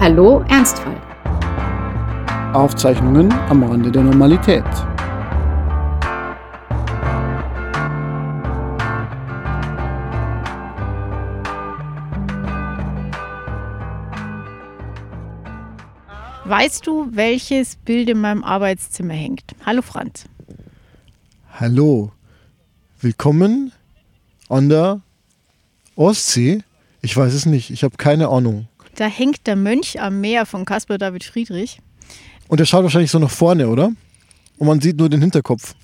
Hallo 0.00 0.44
Ernstfall. 0.48 0.94
Aufzeichnungen 2.54 3.32
am 3.32 3.64
Rande 3.64 3.90
der 3.90 4.04
Normalität. 4.04 4.62
Weißt 16.44 16.86
du, 16.86 17.08
welches 17.10 17.74
Bild 17.74 18.08
in 18.08 18.20
meinem 18.20 18.44
Arbeitszimmer 18.44 19.14
hängt? 19.14 19.56
Hallo 19.66 19.82
Franz. 19.82 20.26
Hallo. 21.58 22.12
Willkommen 23.00 23.72
an 24.48 24.68
der 24.68 25.00
Ostsee. 25.96 26.62
Ich 27.02 27.16
weiß 27.16 27.34
es 27.34 27.46
nicht. 27.46 27.70
Ich 27.70 27.82
habe 27.82 27.96
keine 27.96 28.28
Ahnung. 28.28 28.68
Da 28.98 29.06
hängt 29.06 29.46
der 29.46 29.54
Mönch 29.54 30.00
am 30.00 30.20
Meer 30.20 30.44
von 30.44 30.64
Caspar 30.64 30.98
David 30.98 31.22
Friedrich. 31.22 31.78
Und 32.48 32.58
er 32.58 32.66
schaut 32.66 32.82
wahrscheinlich 32.82 33.12
so 33.12 33.20
nach 33.20 33.30
vorne, 33.30 33.68
oder? 33.68 33.92
Und 34.56 34.66
man 34.66 34.80
sieht 34.80 34.96
nur 34.96 35.08
den 35.08 35.20
Hinterkopf. 35.20 35.76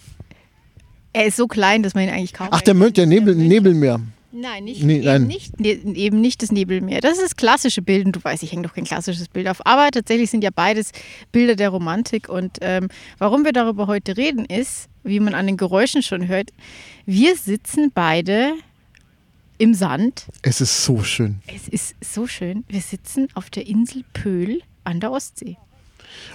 Er 1.13 1.27
ist 1.27 1.37
so 1.37 1.47
klein, 1.47 1.85
dass 1.85 1.95
man 1.95 2.03
ihn 2.03 2.11
eigentlich 2.11 2.33
kaum. 2.33 2.49
Ach, 2.51 2.61
der 2.61 2.75
Mönch, 2.75 2.95
der 2.95 3.07
Nebel, 3.07 3.37
Nebelmeer. 3.37 4.01
Nein, 4.33 4.65
nicht, 4.65 4.83
Nee, 4.83 4.97
eben, 4.97 5.05
nein. 5.05 5.27
Nicht, 5.29 5.61
ne, 5.61 5.69
eben 5.95 6.21
nicht 6.21 6.43
das 6.43 6.51
Nebelmeer. 6.51 7.01
Das 7.01 7.13
ist 7.13 7.23
das 7.23 7.37
klassische 7.37 7.83
Bild. 7.83 8.05
Und 8.05 8.17
du 8.17 8.25
weißt, 8.25 8.43
ich 8.43 8.51
hänge 8.51 8.63
doch 8.63 8.75
kein 8.75 8.83
klassisches 8.83 9.29
Bild 9.29 9.47
auf. 9.47 9.65
Aber 9.65 9.89
tatsächlich 9.93 10.29
sind 10.29 10.43
ja 10.43 10.51
beides 10.53 10.91
Bilder 11.31 11.55
der 11.55 11.69
Romantik. 11.69 12.29
Und 12.29 12.59
ähm, 12.63 12.89
warum 13.19 13.45
wir 13.45 13.53
darüber 13.53 13.87
heute 13.87 14.17
reden, 14.17 14.45
ist, 14.45 14.89
wie 15.05 15.21
man 15.21 15.35
an 15.35 15.47
den 15.47 15.57
Geräuschen 15.57 16.03
schon 16.03 16.27
hört, 16.27 16.51
wir 17.07 17.37
sitzen 17.37 17.93
beide 17.95 18.55
im 19.59 19.75
Sand. 19.75 20.27
Es 20.43 20.61
ist 20.61 20.85
so 20.85 21.03
schön. 21.03 21.41
Es 21.47 21.69
ist 21.69 21.95
so 22.01 22.27
schön. 22.27 22.65
Wir 22.69 22.81
sitzen 22.81 23.29
auf 23.35 23.51
der 23.51 23.67
Insel 23.67 24.05
Pöhl 24.13 24.61
an 24.85 25.01
der 25.01 25.13
Ostsee. 25.13 25.57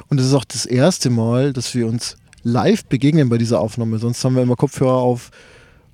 Und 0.07 0.19
es 0.19 0.27
ist 0.27 0.33
auch 0.33 0.45
das 0.45 0.65
erste 0.65 1.09
Mal, 1.09 1.53
dass 1.53 1.73
wir 1.75 1.87
uns 1.87 2.17
live 2.43 2.85
begegnen 2.85 3.29
bei 3.29 3.37
dieser 3.37 3.59
Aufnahme. 3.59 3.99
Sonst 3.99 4.23
haben 4.23 4.35
wir 4.35 4.43
immer 4.43 4.55
Kopfhörer 4.55 4.97
auf 4.97 5.31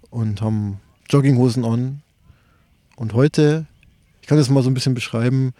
und 0.09 0.41
haben 0.41 0.79
Jogginghosen 1.09 1.65
an. 1.65 2.01
Und 2.95 3.13
heute, 3.13 3.65
ich 4.21 4.27
kann 4.27 4.37
das 4.37 4.49
mal 4.49 4.63
so 4.63 4.69
ein 4.69 4.73
bisschen 4.73 4.93
beschreiben, 4.93 5.53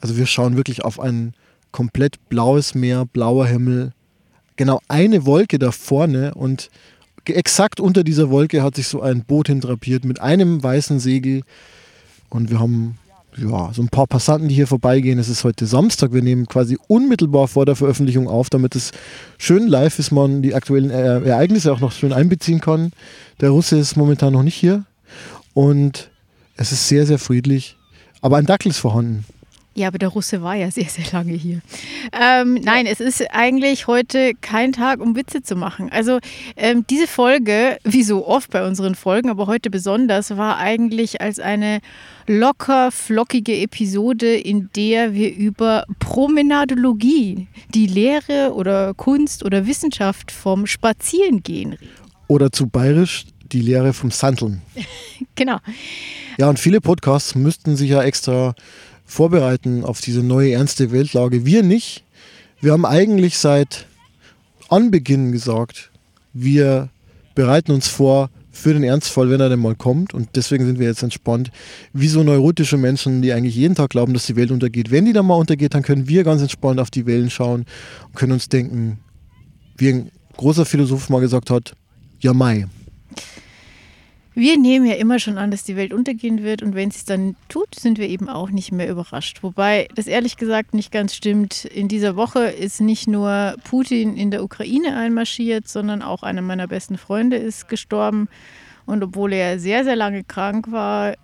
also 0.00 0.16
wir 0.16 0.26
schauen 0.26 0.56
wirklich 0.56 0.82
auf 0.84 0.98
ein 0.98 1.34
komplett 1.72 2.28
blaues 2.28 2.74
Meer, 2.74 3.04
blauer 3.04 3.46
Himmel, 3.46 3.92
genau 4.56 4.80
eine 4.88 5.26
Wolke 5.26 5.58
da 5.58 5.72
vorne 5.72 6.34
und 6.34 6.70
exakt 7.26 7.80
unter 7.80 8.04
dieser 8.04 8.30
Wolke 8.30 8.62
hat 8.62 8.76
sich 8.76 8.88
so 8.88 9.02
ein 9.02 9.24
Boot 9.24 9.48
hintrapiert 9.48 10.04
mit 10.04 10.20
einem 10.20 10.62
weißen 10.62 11.00
Segel 11.00 11.42
und 12.28 12.50
wir 12.50 12.60
haben 12.60 12.98
ja, 13.36 13.70
so 13.72 13.82
ein 13.82 13.88
paar 13.88 14.06
Passanten, 14.06 14.48
die 14.48 14.54
hier 14.54 14.66
vorbeigehen. 14.66 15.18
Es 15.18 15.28
ist 15.28 15.44
heute 15.44 15.66
Samstag. 15.66 16.12
Wir 16.12 16.22
nehmen 16.22 16.46
quasi 16.46 16.76
unmittelbar 16.88 17.48
vor 17.48 17.64
der 17.64 17.76
Veröffentlichung 17.76 18.28
auf, 18.28 18.50
damit 18.50 18.74
es 18.74 18.92
schön 19.38 19.68
live 19.68 19.98
ist, 19.98 20.10
man 20.10 20.42
die 20.42 20.54
aktuellen 20.54 20.90
äh, 20.90 21.20
Ereignisse 21.20 21.72
auch 21.72 21.80
noch 21.80 21.92
schön 21.92 22.12
einbeziehen 22.12 22.60
kann. 22.60 22.92
Der 23.40 23.50
Russe 23.50 23.78
ist 23.78 23.96
momentan 23.96 24.32
noch 24.32 24.42
nicht 24.42 24.56
hier 24.56 24.84
und 25.54 26.10
es 26.56 26.72
ist 26.72 26.88
sehr, 26.88 27.06
sehr 27.06 27.18
friedlich. 27.18 27.76
Aber 28.20 28.36
ein 28.36 28.46
Dackel 28.46 28.70
ist 28.70 28.78
vorhanden. 28.78 29.24
Ja, 29.74 29.86
aber 29.86 29.98
der 29.98 30.08
Russe 30.08 30.42
war 30.42 30.56
ja 30.56 30.70
sehr, 30.70 30.88
sehr 30.88 31.04
lange 31.12 31.32
hier. 31.32 31.60
Ähm, 32.12 32.54
nein, 32.54 32.86
es 32.86 32.98
ist 32.98 33.22
eigentlich 33.30 33.86
heute 33.86 34.32
kein 34.40 34.72
Tag, 34.72 35.00
um 35.00 35.14
Witze 35.14 35.42
zu 35.42 35.54
machen. 35.54 35.90
Also 35.92 36.18
ähm, 36.56 36.84
diese 36.90 37.06
Folge, 37.06 37.78
wie 37.84 38.02
so 38.02 38.26
oft 38.26 38.50
bei 38.50 38.66
unseren 38.66 38.96
Folgen, 38.96 39.30
aber 39.30 39.46
heute 39.46 39.70
besonders, 39.70 40.36
war 40.36 40.58
eigentlich 40.58 41.20
als 41.20 41.38
eine 41.38 41.80
locker 42.26 42.90
flockige 42.90 43.56
Episode, 43.58 44.34
in 44.34 44.70
der 44.74 45.14
wir 45.14 45.34
über 45.34 45.84
Promenadologie, 46.00 47.46
die 47.72 47.86
Lehre 47.86 48.52
oder 48.54 48.94
Kunst 48.94 49.44
oder 49.44 49.66
Wissenschaft 49.66 50.32
vom 50.32 50.66
Spazierengehen 50.66 51.74
reden. 51.74 51.94
Oder 52.26 52.50
zu 52.50 52.66
bayerisch 52.66 53.26
die 53.52 53.60
Lehre 53.60 53.92
vom 53.92 54.10
Sandeln. 54.10 54.62
Genau. 55.36 55.58
Ja, 56.38 56.48
und 56.48 56.58
viele 56.58 56.80
Podcasts 56.80 57.34
müssten 57.34 57.76
sich 57.76 57.90
ja 57.90 58.02
extra 58.02 58.54
vorbereiten 59.10 59.84
auf 59.84 60.00
diese 60.00 60.22
neue 60.22 60.52
ernste 60.52 60.92
Weltlage. 60.92 61.44
Wir 61.44 61.62
nicht. 61.62 62.04
Wir 62.60 62.72
haben 62.72 62.86
eigentlich 62.86 63.38
seit 63.38 63.86
Anbeginn 64.68 65.32
gesagt, 65.32 65.90
wir 66.32 66.90
bereiten 67.34 67.72
uns 67.72 67.88
vor 67.88 68.30
für 68.52 68.72
den 68.72 68.84
Ernstfall, 68.84 69.30
wenn 69.30 69.40
er 69.40 69.48
denn 69.48 69.58
mal 69.58 69.74
kommt. 69.74 70.14
Und 70.14 70.28
deswegen 70.36 70.64
sind 70.64 70.78
wir 70.78 70.86
jetzt 70.86 71.02
entspannt. 71.02 71.50
Wie 71.92 72.08
so 72.08 72.22
neurotische 72.22 72.76
Menschen, 72.76 73.22
die 73.22 73.32
eigentlich 73.32 73.56
jeden 73.56 73.74
Tag 73.74 73.90
glauben, 73.90 74.14
dass 74.14 74.26
die 74.26 74.36
Welt 74.36 74.50
untergeht. 74.50 74.90
Wenn 74.90 75.06
die 75.06 75.12
dann 75.12 75.26
mal 75.26 75.34
untergeht, 75.34 75.74
dann 75.74 75.82
können 75.82 76.08
wir 76.08 76.22
ganz 76.22 76.42
entspannt 76.42 76.78
auf 76.78 76.90
die 76.90 77.06
Wellen 77.06 77.30
schauen 77.30 77.64
und 78.06 78.14
können 78.14 78.32
uns 78.32 78.48
denken, 78.48 79.00
wie 79.76 79.88
ein 79.88 80.10
großer 80.36 80.64
Philosoph 80.64 81.08
mal 81.08 81.20
gesagt 81.20 81.50
hat, 81.50 81.74
ja 82.20 82.32
Mai. 82.32 82.66
Wir 84.32 84.58
nehmen 84.58 84.86
ja 84.86 84.94
immer 84.94 85.18
schon 85.18 85.38
an, 85.38 85.50
dass 85.50 85.64
die 85.64 85.74
Welt 85.76 85.92
untergehen 85.92 86.44
wird 86.44 86.62
und 86.62 86.74
wenn 86.74 86.90
sie 86.92 86.98
es 86.98 87.04
dann 87.04 87.34
tut, 87.48 87.74
sind 87.74 87.98
wir 87.98 88.08
eben 88.08 88.28
auch 88.28 88.50
nicht 88.50 88.70
mehr 88.70 88.88
überrascht. 88.88 89.42
Wobei 89.42 89.88
das 89.96 90.06
ehrlich 90.06 90.36
gesagt 90.36 90.72
nicht 90.72 90.92
ganz 90.92 91.14
stimmt. 91.14 91.64
In 91.64 91.88
dieser 91.88 92.14
Woche 92.14 92.44
ist 92.44 92.80
nicht 92.80 93.08
nur 93.08 93.56
Putin 93.64 94.16
in 94.16 94.30
der 94.30 94.44
Ukraine 94.44 94.96
einmarschiert, 94.96 95.66
sondern 95.66 96.00
auch 96.00 96.22
einer 96.22 96.42
meiner 96.42 96.68
besten 96.68 96.96
Freunde 96.96 97.36
ist 97.36 97.68
gestorben. 97.68 98.28
Und 98.86 99.02
obwohl 99.02 99.32
er 99.32 99.58
sehr, 99.58 99.82
sehr 99.82 99.96
lange 99.96 100.22
krank 100.22 100.70
war, 100.70 101.14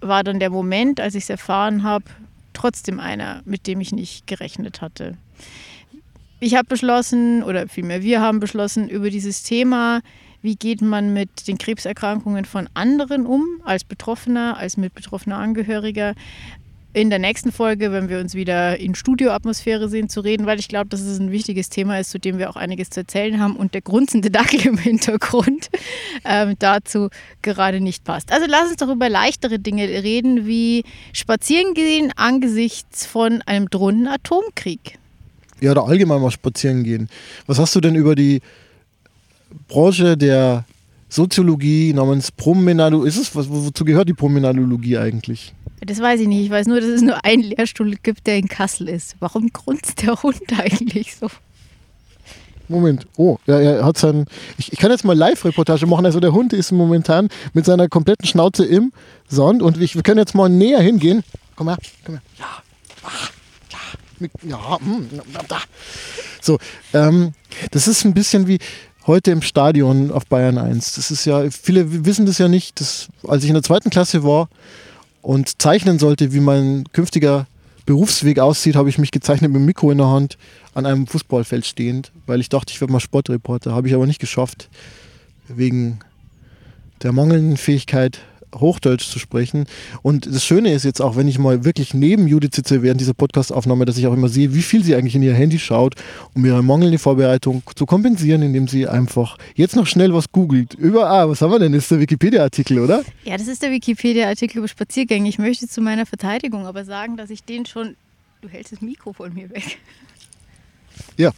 war 0.00 0.24
dann 0.24 0.40
der 0.40 0.50
Moment, 0.50 0.98
als 0.98 1.14
ich 1.14 1.24
es 1.24 1.30
erfahren 1.30 1.82
habe, 1.82 2.06
trotzdem 2.54 3.00
einer, 3.00 3.42
mit 3.44 3.66
dem 3.66 3.82
ich 3.82 3.92
nicht 3.92 4.26
gerechnet 4.26 4.80
hatte. 4.80 5.18
Ich 6.40 6.54
habe 6.54 6.66
beschlossen, 6.66 7.42
oder 7.42 7.68
vielmehr 7.68 8.02
wir 8.02 8.22
haben 8.22 8.40
beschlossen, 8.40 8.88
über 8.88 9.10
dieses 9.10 9.42
Thema 9.42 10.00
wie 10.42 10.56
geht 10.56 10.82
man 10.82 11.12
mit 11.12 11.48
den 11.48 11.58
Krebserkrankungen 11.58 12.44
von 12.44 12.68
anderen 12.74 13.26
um, 13.26 13.44
als 13.64 13.84
Betroffener, 13.84 14.56
als 14.56 14.76
mitbetroffener 14.76 15.36
Angehöriger. 15.36 16.14
In 16.92 17.08
der 17.08 17.20
nächsten 17.20 17.52
Folge, 17.52 17.92
wenn 17.92 18.08
wir 18.08 18.18
uns 18.18 18.34
wieder 18.34 18.80
in 18.80 18.96
Studioatmosphäre 18.96 19.88
sehen, 19.88 20.08
zu 20.08 20.22
reden, 20.22 20.46
weil 20.46 20.58
ich 20.58 20.66
glaube, 20.66 20.88
dass 20.88 21.00
es 21.02 21.20
ein 21.20 21.30
wichtiges 21.30 21.68
Thema 21.68 22.00
ist, 22.00 22.10
zu 22.10 22.18
dem 22.18 22.38
wir 22.38 22.50
auch 22.50 22.56
einiges 22.56 22.90
zu 22.90 23.00
erzählen 23.00 23.38
haben 23.38 23.54
und 23.54 23.74
der 23.74 23.80
grunzende 23.80 24.28
Dackel 24.30 24.66
im 24.66 24.76
Hintergrund 24.76 25.70
ähm, 26.24 26.56
dazu 26.58 27.08
gerade 27.42 27.80
nicht 27.80 28.02
passt. 28.02 28.32
Also 28.32 28.46
lass 28.48 28.70
uns 28.70 28.76
doch 28.76 28.88
über 28.88 29.08
leichtere 29.08 29.60
Dinge 29.60 29.84
reden, 29.84 30.46
wie 30.46 30.82
spazieren 31.12 31.74
gehen 31.74 32.12
angesichts 32.16 33.06
von 33.06 33.40
einem 33.42 33.70
drohenden 33.70 34.08
Atomkrieg. 34.08 34.98
Ja, 35.60 35.72
oder 35.72 35.84
allgemein 35.84 36.20
mal 36.20 36.32
spazieren 36.32 36.82
gehen. 36.82 37.08
Was 37.46 37.60
hast 37.60 37.76
du 37.76 37.80
denn 37.80 37.94
über 37.94 38.16
die 38.16 38.40
Branche 39.68 40.16
der 40.16 40.64
Soziologie 41.08 41.92
namens 41.92 42.30
Promenado, 42.30 43.02
ist 43.02 43.16
es, 43.16 43.34
wozu 43.34 43.84
gehört 43.84 44.08
die 44.08 44.14
Promenadologie 44.14 44.98
eigentlich? 44.98 45.54
Das 45.80 45.98
weiß 45.98 46.20
ich 46.20 46.28
nicht. 46.28 46.44
Ich 46.44 46.50
weiß 46.50 46.66
nur, 46.66 46.80
dass 46.80 46.90
es 46.90 47.02
nur 47.02 47.24
einen 47.24 47.42
Lehrstuhl 47.42 47.96
gibt, 48.02 48.26
der 48.26 48.36
in 48.36 48.48
Kassel 48.48 48.88
ist. 48.88 49.16
Warum 49.18 49.48
grunzt 49.52 50.02
der 50.02 50.22
Hund 50.22 50.42
eigentlich 50.58 51.16
so? 51.16 51.28
Moment, 52.68 53.06
oh, 53.16 53.38
ja, 53.46 53.58
er 53.58 53.84
hat 53.84 53.98
sein. 53.98 54.26
Ich, 54.56 54.72
ich 54.72 54.78
kann 54.78 54.92
jetzt 54.92 55.04
mal 55.04 55.16
Live-Reportage 55.16 55.86
machen. 55.86 56.06
Also 56.06 56.20
der 56.20 56.32
Hund 56.32 56.52
ist 56.52 56.70
momentan 56.70 57.28
mit 57.52 57.64
seiner 57.64 57.88
kompletten 57.88 58.26
Schnauze 58.26 58.64
im 58.64 58.92
Sand 59.26 59.62
und 59.62 59.80
ich, 59.82 59.96
wir 59.96 60.02
können 60.02 60.18
jetzt 60.18 60.36
mal 60.36 60.48
näher 60.48 60.80
hingehen. 60.80 61.24
Komm 61.56 61.68
her, 61.68 61.78
komm 62.04 62.14
her. 62.14 62.22
Ja, 62.38 62.46
ah, 63.02 63.28
ja, 63.72 63.78
mit, 64.20 64.30
ja, 64.44 64.78
hm, 64.78 65.08
da. 65.48 65.58
So, 66.40 66.58
ähm, 66.94 67.32
das 67.72 67.88
ist 67.88 68.04
ein 68.04 68.14
bisschen 68.14 68.46
wie 68.46 68.58
heute 69.10 69.32
im 69.32 69.42
Stadion 69.42 70.12
auf 70.12 70.26
Bayern 70.26 70.56
1. 70.56 70.94
Das 70.94 71.10
ist 71.10 71.24
ja, 71.24 71.50
viele 71.50 72.06
wissen 72.06 72.26
das 72.26 72.38
ja 72.38 72.46
nicht. 72.46 72.80
Das, 72.80 73.08
als 73.26 73.42
ich 73.42 73.50
in 73.50 73.54
der 73.54 73.64
zweiten 73.64 73.90
Klasse 73.90 74.22
war 74.22 74.48
und 75.20 75.60
zeichnen 75.60 75.98
sollte, 75.98 76.32
wie 76.32 76.38
mein 76.38 76.84
künftiger 76.92 77.48
Berufsweg 77.86 78.38
aussieht, 78.38 78.76
habe 78.76 78.88
ich 78.88 78.98
mich 78.98 79.10
gezeichnet 79.10 79.50
mit 79.50 79.60
dem 79.60 79.66
Mikro 79.66 79.90
in 79.90 79.98
der 79.98 80.06
Hand 80.06 80.38
an 80.74 80.86
einem 80.86 81.08
Fußballfeld 81.08 81.66
stehend, 81.66 82.12
weil 82.26 82.40
ich 82.40 82.50
dachte, 82.50 82.72
ich 82.72 82.80
werde 82.80 82.92
mal 82.92 83.00
Sportreporter. 83.00 83.74
Habe 83.74 83.88
ich 83.88 83.94
aber 83.94 84.06
nicht 84.06 84.20
geschafft, 84.20 84.68
wegen 85.48 85.98
der 87.02 87.10
mangelnden 87.10 87.56
Fähigkeit, 87.56 88.20
Hochdeutsch 88.54 89.08
zu 89.08 89.18
sprechen. 89.18 89.66
Und 90.02 90.26
das 90.26 90.44
Schöne 90.44 90.72
ist 90.72 90.84
jetzt 90.84 91.00
auch, 91.00 91.16
wenn 91.16 91.28
ich 91.28 91.38
mal 91.38 91.64
wirklich 91.64 91.94
neben 91.94 92.26
Judith 92.26 92.50
sitze 92.54 92.82
während 92.82 93.00
dieser 93.00 93.14
Podcastaufnahme, 93.14 93.84
dass 93.84 93.98
ich 93.98 94.06
auch 94.06 94.12
immer 94.12 94.28
sehe, 94.28 94.54
wie 94.54 94.62
viel 94.62 94.84
sie 94.84 94.94
eigentlich 94.94 95.14
in 95.14 95.22
ihr 95.22 95.34
Handy 95.34 95.58
schaut, 95.58 95.94
um 96.34 96.44
ihre 96.44 96.62
mangelnde 96.62 96.98
Vorbereitung 96.98 97.62
zu 97.74 97.86
kompensieren, 97.86 98.42
indem 98.42 98.68
sie 98.68 98.86
einfach 98.86 99.38
jetzt 99.54 99.76
noch 99.76 99.86
schnell 99.86 100.12
was 100.14 100.32
googelt. 100.32 100.74
Über, 100.74 101.10
ah, 101.10 101.28
was 101.28 101.40
haben 101.42 101.52
wir 101.52 101.58
denn? 101.58 101.72
Das 101.72 101.84
ist 101.84 101.90
der 101.90 102.00
Wikipedia-Artikel, 102.00 102.78
oder? 102.78 103.02
Ja, 103.24 103.36
das 103.36 103.48
ist 103.48 103.62
der 103.62 103.70
Wikipedia-Artikel 103.70 104.58
über 104.58 104.68
Spaziergänge. 104.68 105.28
Ich 105.28 105.38
möchte 105.38 105.68
zu 105.68 105.80
meiner 105.80 106.06
Verteidigung 106.06 106.66
aber 106.66 106.84
sagen, 106.84 107.16
dass 107.16 107.30
ich 107.30 107.44
den 107.44 107.66
schon. 107.66 107.96
Du 108.40 108.48
hältst 108.48 108.72
das 108.72 108.80
Mikro 108.80 109.12
von 109.12 109.34
mir 109.34 109.50
weg. 109.50 109.78
Ja. 111.16 111.32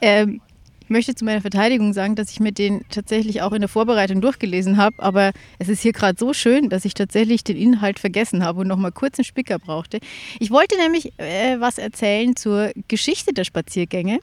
Ähm, 0.00 0.40
möchte 0.88 1.14
zu 1.14 1.24
meiner 1.24 1.40
Verteidigung 1.40 1.92
sagen, 1.92 2.14
dass 2.14 2.30
ich 2.30 2.40
mir 2.40 2.52
den 2.52 2.84
tatsächlich 2.90 3.42
auch 3.42 3.52
in 3.52 3.60
der 3.60 3.68
Vorbereitung 3.68 4.20
durchgelesen 4.20 4.76
habe, 4.76 4.96
aber 4.98 5.32
es 5.58 5.68
ist 5.68 5.82
hier 5.82 5.92
gerade 5.92 6.18
so 6.18 6.32
schön, 6.32 6.68
dass 6.68 6.84
ich 6.84 6.94
tatsächlich 6.94 7.44
den 7.44 7.56
Inhalt 7.56 7.98
vergessen 7.98 8.44
habe 8.44 8.60
und 8.60 8.68
nochmal 8.68 8.92
kurz 8.92 9.18
einen 9.18 9.24
Spicker 9.24 9.58
brauchte. 9.58 10.00
Ich 10.38 10.50
wollte 10.50 10.76
nämlich 10.76 11.12
äh, 11.18 11.60
was 11.60 11.78
erzählen 11.78 12.36
zur 12.36 12.70
Geschichte 12.88 13.32
der 13.32 13.44
Spaziergänge. 13.44 14.20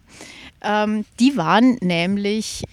Ähm, 0.63 1.05
die 1.19 1.37
waren 1.37 1.77
nämlich 1.81 2.63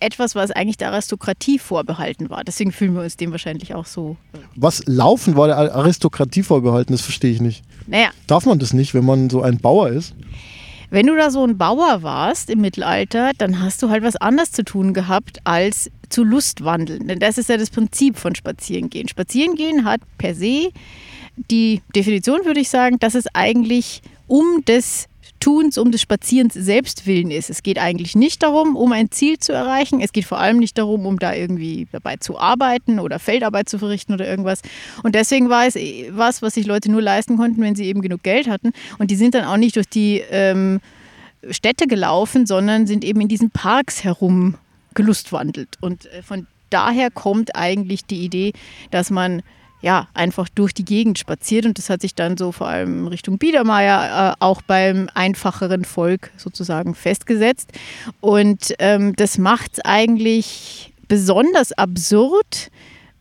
etwas, 0.00 0.34
was 0.34 0.50
eigentlich 0.50 0.76
der 0.76 0.92
Aristokratie 0.92 1.58
vorbehalten 1.58 2.30
war. 2.30 2.44
Deswegen 2.44 2.72
fühlen 2.72 2.94
wir 2.94 3.02
uns 3.02 3.16
dem 3.16 3.32
wahrscheinlich 3.32 3.74
auch 3.74 3.86
so. 3.86 4.16
Was 4.54 4.82
Laufen 4.86 5.36
war 5.36 5.48
der 5.48 5.56
Aristokratie 5.56 6.42
vorbehalten, 6.42 6.92
das 6.92 7.02
verstehe 7.02 7.32
ich 7.32 7.40
nicht. 7.40 7.62
Naja. 7.86 8.10
Darf 8.26 8.46
man 8.46 8.58
das 8.58 8.72
nicht, 8.72 8.94
wenn 8.94 9.04
man 9.04 9.30
so 9.30 9.42
ein 9.42 9.58
Bauer 9.58 9.88
ist? 9.88 10.14
Wenn 10.90 11.06
du 11.06 11.16
da 11.16 11.30
so 11.30 11.44
ein 11.44 11.58
Bauer 11.58 12.02
warst 12.02 12.48
im 12.48 12.60
Mittelalter, 12.60 13.32
dann 13.36 13.60
hast 13.60 13.82
du 13.82 13.90
halt 13.90 14.02
was 14.02 14.16
anderes 14.16 14.52
zu 14.52 14.64
tun 14.64 14.94
gehabt, 14.94 15.38
als 15.44 15.90
zu 16.08 16.24
Lustwandeln. 16.24 17.06
Denn 17.08 17.18
das 17.18 17.36
ist 17.36 17.50
ja 17.50 17.58
das 17.58 17.70
Prinzip 17.70 18.16
von 18.16 18.34
Spazierengehen. 18.34 19.08
Spazierengehen 19.08 19.84
hat 19.84 20.00
per 20.16 20.34
se 20.34 20.70
die 21.50 21.82
Definition, 21.94 22.44
würde 22.44 22.60
ich 22.60 22.70
sagen, 22.70 22.98
dass 22.98 23.14
es 23.14 23.26
eigentlich 23.34 24.00
um 24.26 24.64
des 24.64 25.07
Tuns, 25.40 25.78
um 25.78 25.92
des 25.92 26.00
Spazierens 26.00 26.54
selbst 26.54 27.06
willen 27.06 27.30
ist. 27.30 27.50
Es 27.50 27.62
geht 27.62 27.78
eigentlich 27.78 28.16
nicht 28.16 28.42
darum, 28.42 28.76
um 28.76 28.92
ein 28.92 29.10
Ziel 29.10 29.38
zu 29.38 29.52
erreichen. 29.52 30.00
Es 30.00 30.12
geht 30.12 30.24
vor 30.24 30.38
allem 30.38 30.58
nicht 30.58 30.78
darum, 30.78 31.06
um 31.06 31.18
da 31.18 31.34
irgendwie 31.34 31.86
dabei 31.92 32.16
zu 32.16 32.38
arbeiten 32.38 32.98
oder 32.98 33.18
Feldarbeit 33.18 33.68
zu 33.68 33.78
verrichten 33.78 34.12
oder 34.12 34.26
irgendwas. 34.26 34.62
Und 35.02 35.14
deswegen 35.14 35.48
war 35.48 35.66
es 35.66 35.76
was, 36.10 36.42
was 36.42 36.54
sich 36.54 36.66
Leute 36.66 36.90
nur 36.90 37.02
leisten 37.02 37.36
konnten, 37.36 37.60
wenn 37.62 37.74
sie 37.74 37.84
eben 37.84 38.02
genug 38.02 38.22
Geld 38.22 38.48
hatten. 38.48 38.72
Und 38.98 39.10
die 39.10 39.16
sind 39.16 39.34
dann 39.34 39.44
auch 39.44 39.56
nicht 39.56 39.76
durch 39.76 39.88
die 39.88 40.22
ähm, 40.30 40.80
Städte 41.50 41.86
gelaufen, 41.86 42.46
sondern 42.46 42.86
sind 42.86 43.04
eben 43.04 43.20
in 43.20 43.28
diesen 43.28 43.50
Parks 43.50 44.04
herum 44.04 44.56
gelustwandelt. 44.94 45.76
Und 45.80 46.06
äh, 46.06 46.22
von 46.22 46.46
daher 46.70 47.10
kommt 47.10 47.54
eigentlich 47.56 48.04
die 48.04 48.24
Idee, 48.24 48.52
dass 48.90 49.10
man 49.10 49.42
ja, 49.80 50.08
einfach 50.14 50.48
durch 50.48 50.74
die 50.74 50.84
Gegend 50.84 51.18
spaziert 51.18 51.64
und 51.64 51.78
das 51.78 51.88
hat 51.88 52.00
sich 52.00 52.14
dann 52.14 52.36
so 52.36 52.52
vor 52.52 52.66
allem 52.66 53.06
Richtung 53.06 53.38
Biedermeier 53.38 54.32
äh, 54.32 54.36
auch 54.40 54.62
beim 54.62 55.08
einfacheren 55.14 55.84
Volk 55.84 56.30
sozusagen 56.36 56.94
festgesetzt. 56.94 57.70
Und 58.20 58.74
ähm, 58.80 59.14
das 59.14 59.38
macht 59.38 59.74
es 59.74 59.84
eigentlich 59.84 60.92
besonders 61.06 61.72
absurd, 61.72 62.70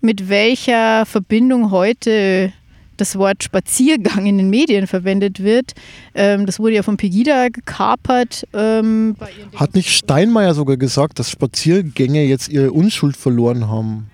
mit 0.02 0.30
welcher 0.30 1.06
Verbindung 1.06 1.72
heute 1.72 2.52
das 2.98 3.16
Wort 3.18 3.44
Spaziergang 3.44 4.26
in 4.26 4.38
den 4.38 4.50
Medien 4.50 4.88
verwendet 4.88 5.44
wird. 5.44 5.74
Ähm, 6.16 6.46
das 6.46 6.60
wurde 6.60 6.76
ja 6.76 6.84
von 6.84 6.98
Pegida 6.98 7.50
gekapert. 7.50 8.48
Ähm, 8.54 9.16
Hat 9.56 9.76
nicht 9.76 9.90
Steinmeier 9.92 10.54
sogar 10.54 10.78
gesagt, 10.78 11.20
dass 11.20 11.30
Spaziergänge 11.30 12.24
jetzt 12.24 12.50
ihre 12.50 12.72
Unschuld 12.72 13.16
verloren 13.16 13.68
haben? 13.70 14.10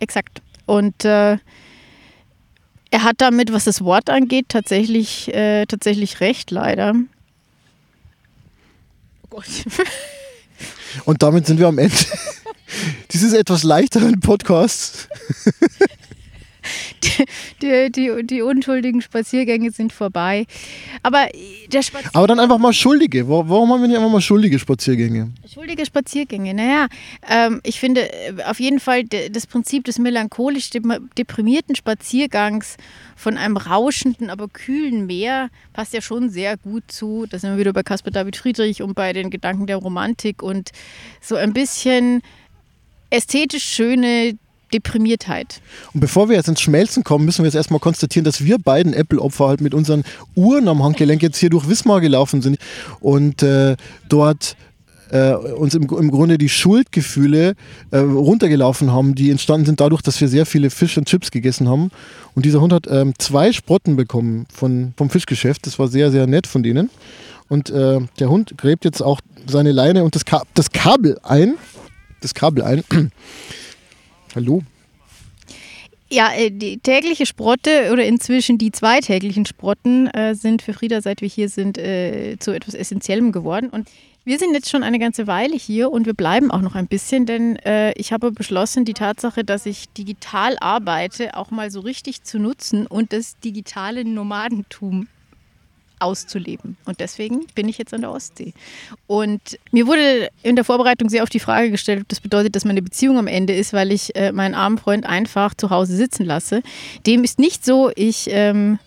Exakt. 0.00 0.42
Und 0.66 1.04
äh, 1.04 1.38
er 2.90 3.02
hat 3.02 3.16
damit, 3.18 3.52
was 3.52 3.64
das 3.64 3.82
Wort 3.82 4.10
angeht, 4.10 4.46
tatsächlich, 4.48 5.32
äh, 5.34 5.66
tatsächlich 5.66 6.20
recht, 6.20 6.50
leider. 6.50 6.94
Oh 9.22 9.28
Gott. 9.30 9.46
Und 11.04 11.22
damit 11.22 11.46
sind 11.46 11.58
wir 11.58 11.68
am 11.68 11.78
Ende 11.78 11.94
dieses 13.12 13.32
etwas 13.32 13.62
leichteren 13.62 14.20
Podcasts. 14.20 15.08
die, 17.62 17.90
die, 17.90 18.26
die, 18.26 18.42
unschuldigen 18.42 19.02
Spaziergänge 19.02 19.70
sind 19.70 19.92
vorbei. 19.92 20.46
Aber 21.02 21.26
der 21.72 21.82
Aber 22.12 22.26
dann 22.26 22.40
einfach 22.40 22.58
mal 22.58 22.72
schuldige. 22.72 23.28
Warum 23.28 23.72
haben 23.72 23.80
wir 23.80 23.88
nicht 23.88 23.96
einfach 23.96 24.10
mal 24.10 24.20
schuldige 24.20 24.58
Spaziergänge? 24.58 25.32
Schuldige 25.52 25.86
Spaziergänge. 25.86 26.54
Naja, 26.54 26.86
ähm, 27.28 27.60
ich 27.64 27.80
finde 27.80 28.10
äh, 28.12 28.42
auf 28.44 28.60
jeden 28.60 28.80
Fall 28.80 29.04
das 29.04 29.46
Prinzip 29.46 29.84
des 29.84 29.98
melancholisch 29.98 30.70
deprimierten 30.70 31.76
Spaziergangs 31.76 32.76
von 33.16 33.36
einem 33.38 33.56
rauschenden, 33.56 34.30
aber 34.30 34.48
kühlen 34.48 35.06
Meer 35.06 35.48
passt 35.72 35.94
ja 35.94 36.00
schon 36.00 36.30
sehr 36.30 36.56
gut 36.56 36.84
zu. 36.88 37.26
Da 37.28 37.38
sind 37.38 37.50
wir 37.50 37.58
wieder 37.58 37.72
bei 37.72 37.82
Caspar 37.82 38.12
David 38.12 38.36
Friedrich 38.36 38.82
und 38.82 38.94
bei 38.94 39.12
den 39.12 39.30
Gedanken 39.30 39.66
der 39.66 39.76
Romantik 39.76 40.42
und 40.42 40.70
so 41.20 41.36
ein 41.36 41.52
bisschen 41.52 42.22
ästhetisch 43.10 43.64
schöne 43.64 44.38
Deprimiertheit. 44.72 45.60
Und 45.94 46.00
bevor 46.00 46.28
wir 46.28 46.36
jetzt 46.36 46.48
ins 46.48 46.60
Schmelzen 46.60 47.04
kommen, 47.04 47.24
müssen 47.24 47.42
wir 47.42 47.46
jetzt 47.46 47.54
erstmal 47.54 47.80
konstatieren, 47.80 48.24
dass 48.24 48.44
wir 48.44 48.58
beiden 48.58 48.92
Apple-Opfer 48.92 49.48
halt 49.48 49.60
mit 49.60 49.74
unseren 49.74 50.04
Uhren 50.34 50.68
am 50.68 50.82
Handgelenk 50.82 51.22
jetzt 51.22 51.38
hier 51.38 51.50
durch 51.50 51.68
Wismar 51.68 52.00
gelaufen 52.00 52.42
sind 52.42 52.58
und 53.00 53.42
äh, 53.42 53.76
dort 54.08 54.56
äh, 55.10 55.34
uns 55.34 55.74
im, 55.74 55.82
im 55.82 56.10
Grunde 56.10 56.38
die 56.38 56.48
Schuldgefühle 56.48 57.54
äh, 57.90 57.98
runtergelaufen 57.98 58.92
haben, 58.92 59.14
die 59.14 59.30
entstanden 59.30 59.66
sind 59.66 59.80
dadurch, 59.80 60.02
dass 60.02 60.20
wir 60.20 60.28
sehr 60.28 60.46
viele 60.46 60.70
Fisch 60.70 60.98
und 60.98 61.06
Chips 61.06 61.30
gegessen 61.30 61.68
haben. 61.68 61.90
Und 62.34 62.44
dieser 62.44 62.60
Hund 62.60 62.72
hat 62.72 62.86
ähm, 62.90 63.14
zwei 63.18 63.52
Sprotten 63.52 63.96
bekommen 63.96 64.46
von, 64.52 64.94
vom 64.96 65.10
Fischgeschäft. 65.10 65.66
Das 65.66 65.78
war 65.78 65.88
sehr, 65.88 66.10
sehr 66.10 66.26
nett 66.26 66.46
von 66.46 66.62
denen. 66.62 66.90
Und 67.48 67.70
äh, 67.70 68.00
der 68.18 68.28
Hund 68.28 68.58
gräbt 68.58 68.84
jetzt 68.84 69.02
auch 69.02 69.20
seine 69.46 69.72
Leine 69.72 70.02
und 70.02 70.14
das, 70.14 70.24
Ka 70.24 70.42
das 70.54 70.72
Kabel 70.72 71.18
ein. 71.22 71.54
Das 72.20 72.34
Kabel 72.34 72.64
ein. 72.64 72.82
Hallo? 74.36 74.62
Ja, 76.10 76.30
äh, 76.34 76.50
die 76.50 76.76
tägliche 76.76 77.24
Sprotte 77.24 77.90
oder 77.90 78.04
inzwischen 78.04 78.58
die 78.58 78.70
zwei 78.70 79.00
täglichen 79.00 79.46
Sprotten 79.46 80.08
äh, 80.08 80.34
sind 80.34 80.60
für 80.60 80.74
Frieda, 80.74 81.00
seit 81.00 81.22
wir 81.22 81.28
hier 81.28 81.48
sind, 81.48 81.78
äh, 81.78 82.36
zu 82.38 82.52
etwas 82.52 82.74
Essentiellem 82.74 83.32
geworden. 83.32 83.70
Und 83.70 83.88
wir 84.26 84.38
sind 84.38 84.52
jetzt 84.52 84.68
schon 84.68 84.82
eine 84.82 84.98
ganze 84.98 85.26
Weile 85.26 85.56
hier 85.56 85.90
und 85.90 86.04
wir 86.04 86.12
bleiben 86.12 86.50
auch 86.50 86.60
noch 86.60 86.74
ein 86.74 86.86
bisschen, 86.86 87.24
denn 87.24 87.56
äh, 87.64 87.92
ich 87.92 88.12
habe 88.12 88.30
beschlossen, 88.30 88.84
die 88.84 88.92
Tatsache, 88.92 89.42
dass 89.42 89.64
ich 89.64 89.88
digital 89.96 90.58
arbeite, 90.60 91.34
auch 91.34 91.50
mal 91.50 91.70
so 91.70 91.80
richtig 91.80 92.22
zu 92.22 92.38
nutzen 92.38 92.86
und 92.86 93.14
das 93.14 93.38
digitale 93.38 94.04
Nomadentum 94.04 95.08
auszuleben. 95.98 96.76
Und 96.84 97.00
deswegen 97.00 97.46
bin 97.54 97.68
ich 97.68 97.78
jetzt 97.78 97.94
an 97.94 98.02
der 98.02 98.10
Ostsee. 98.10 98.52
Und 99.06 99.40
mir 99.72 99.86
wurde 99.86 100.28
in 100.42 100.56
der 100.56 100.64
Vorbereitung 100.64 101.08
sehr 101.08 101.22
oft 101.22 101.32
die 101.32 101.40
Frage 101.40 101.70
gestellt, 101.70 102.02
ob 102.02 102.08
das 102.08 102.20
bedeutet, 102.20 102.56
dass 102.56 102.64
meine 102.64 102.82
Beziehung 102.82 103.18
am 103.18 103.26
Ende 103.26 103.54
ist, 103.54 103.72
weil 103.72 103.92
ich 103.92 104.14
äh, 104.16 104.32
meinen 104.32 104.54
armen 104.54 104.78
Freund 104.78 105.06
einfach 105.06 105.54
zu 105.54 105.70
Hause 105.70 105.96
sitzen 105.96 106.24
lasse. 106.24 106.62
Dem 107.06 107.24
ist 107.24 107.38
nicht 107.38 107.64
so. 107.64 107.90
Ich 107.94 108.28
ähm, 108.30 108.78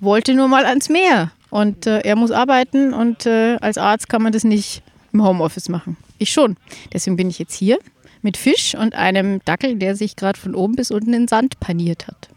wollte 0.00 0.34
nur 0.34 0.48
mal 0.48 0.66
ans 0.66 0.88
Meer. 0.88 1.32
Und 1.50 1.86
äh, 1.86 2.00
er 2.00 2.16
muss 2.16 2.30
arbeiten 2.30 2.92
und 2.92 3.24
äh, 3.24 3.56
als 3.60 3.78
Arzt 3.78 4.08
kann 4.08 4.22
man 4.22 4.32
das 4.32 4.44
nicht 4.44 4.82
im 5.12 5.24
Homeoffice 5.24 5.70
machen. 5.70 5.96
Ich 6.18 6.30
schon. 6.30 6.56
Deswegen 6.92 7.16
bin 7.16 7.30
ich 7.30 7.38
jetzt 7.38 7.54
hier 7.54 7.78
mit 8.20 8.36
Fisch 8.36 8.74
und 8.74 8.94
einem 8.94 9.40
Dackel, 9.44 9.76
der 9.76 9.96
sich 9.96 10.16
gerade 10.16 10.38
von 10.38 10.54
oben 10.54 10.76
bis 10.76 10.90
unten 10.90 11.14
in 11.14 11.28
Sand 11.28 11.58
paniert 11.60 12.06
hat. 12.06 12.28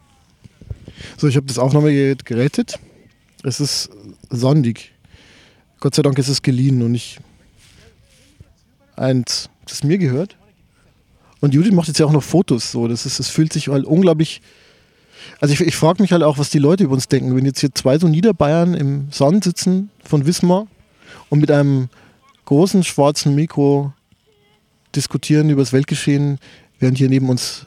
So, 1.17 1.27
ich 1.27 1.35
habe 1.35 1.47
das 1.47 1.57
Aufnahmegerät 1.57 2.25
gerettet. 2.25 2.79
Es 3.43 3.59
ist 3.59 3.89
sondig. 4.29 4.91
Gott 5.79 5.95
sei 5.95 6.03
Dank 6.03 6.17
ist 6.19 6.27
es 6.27 6.41
geliehen 6.41 6.81
und 6.81 6.91
nicht 6.91 7.19
eins, 8.95 9.49
das 9.65 9.83
mir 9.83 9.97
gehört. 9.97 10.37
Und 11.39 11.55
Judith 11.55 11.73
macht 11.73 11.87
jetzt 11.87 11.99
ja 11.99 12.05
auch 12.05 12.11
noch 12.11 12.23
Fotos. 12.23 12.71
So. 12.71 12.87
Das, 12.87 13.05
ist, 13.05 13.19
das 13.19 13.29
fühlt 13.29 13.51
sich 13.51 13.67
halt 13.67 13.85
unglaublich. 13.85 14.41
Also 15.39 15.53
ich, 15.53 15.61
ich 15.61 15.75
frage 15.75 16.01
mich 16.03 16.11
halt 16.11 16.21
auch, 16.21 16.37
was 16.37 16.51
die 16.51 16.59
Leute 16.59 16.83
über 16.83 16.93
uns 16.93 17.07
denken. 17.07 17.35
Wenn 17.35 17.45
jetzt 17.45 17.59
hier 17.59 17.73
zwei 17.73 17.97
so 17.97 18.07
Niederbayern 18.07 18.75
im 18.75 19.07
Sand 19.11 19.43
sitzen 19.43 19.89
von 20.03 20.25
Wismar 20.27 20.67
und 21.29 21.39
mit 21.39 21.49
einem 21.49 21.89
großen 22.45 22.83
schwarzen 22.83 23.33
Mikro 23.33 23.91
diskutieren 24.95 25.49
über 25.49 25.63
das 25.63 25.73
Weltgeschehen, 25.73 26.37
während 26.79 26.99
hier 26.99 27.09
neben 27.09 27.29
uns 27.29 27.65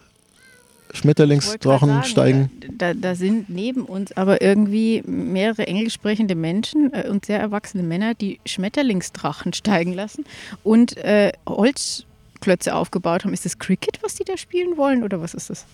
Schmetterlingsdrachen 0.95 2.05
steigen. 2.05 2.51
Da, 2.79 2.95
da, 2.95 3.15
sind 3.15 3.51
neben 3.51 3.83
uns 3.83 4.13
aber 4.13 4.41
irgendwie 4.41 5.03
mehrere 5.07 5.67
englisch 5.67 5.95
sprechende 5.95 6.35
Menschen 6.35 6.93
äh, 6.93 7.09
und 7.09 7.27
sehr 7.27 7.41
erwachsene 7.41 7.83
Männer, 7.83 8.15
die 8.15 8.41
Schmetterlingsdrachen 8.47 9.53
steigen 9.53 9.93
lassen 9.93 10.25
und 10.63 10.97
äh, 10.99 11.33
Holzklötze 11.49 12.75
aufgebaut 12.75 13.25
haben. 13.25 13.33
Ist 13.33 13.45
das 13.45 13.59
Cricket, 13.59 13.99
was 14.03 14.15
die 14.15 14.25
da 14.25 14.37
spielen 14.37 14.77
wollen 14.77 15.03
oder 15.03 15.21
was 15.21 15.35
ist 15.35 15.51
das? 15.51 15.67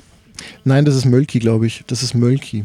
Nein, 0.65 0.85
das 0.85 0.97
ist 0.97 1.05
Mölki, 1.05 1.39
glaube 1.39 1.67
ich. 1.67 1.85
Das 1.87 2.03
ist 2.03 2.15
Mölki. 2.15 2.65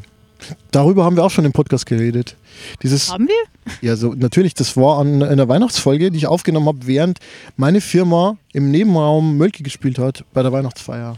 Darüber 0.71 1.05
haben 1.05 1.15
wir 1.15 1.23
auch 1.23 1.31
schon 1.31 1.45
im 1.45 1.53
Podcast 1.53 1.85
geredet. 1.85 2.35
Dieses, 2.83 3.11
haben 3.11 3.27
wir? 3.27 3.73
Ja, 3.81 3.95
so 3.95 4.13
natürlich. 4.13 4.53
Das 4.53 4.77
war 4.77 4.99
an 4.99 5.23
einer 5.23 5.47
Weihnachtsfolge, 5.47 6.11
die 6.11 6.17
ich 6.17 6.27
aufgenommen 6.27 6.67
habe, 6.67 6.79
während 6.83 7.19
meine 7.57 7.81
Firma 7.81 8.37
im 8.53 8.71
Nebenraum 8.71 9.37
Mölki 9.37 9.63
gespielt 9.63 9.97
hat 9.97 10.23
bei 10.33 10.43
der 10.43 10.51
Weihnachtsfeier. 10.51 11.17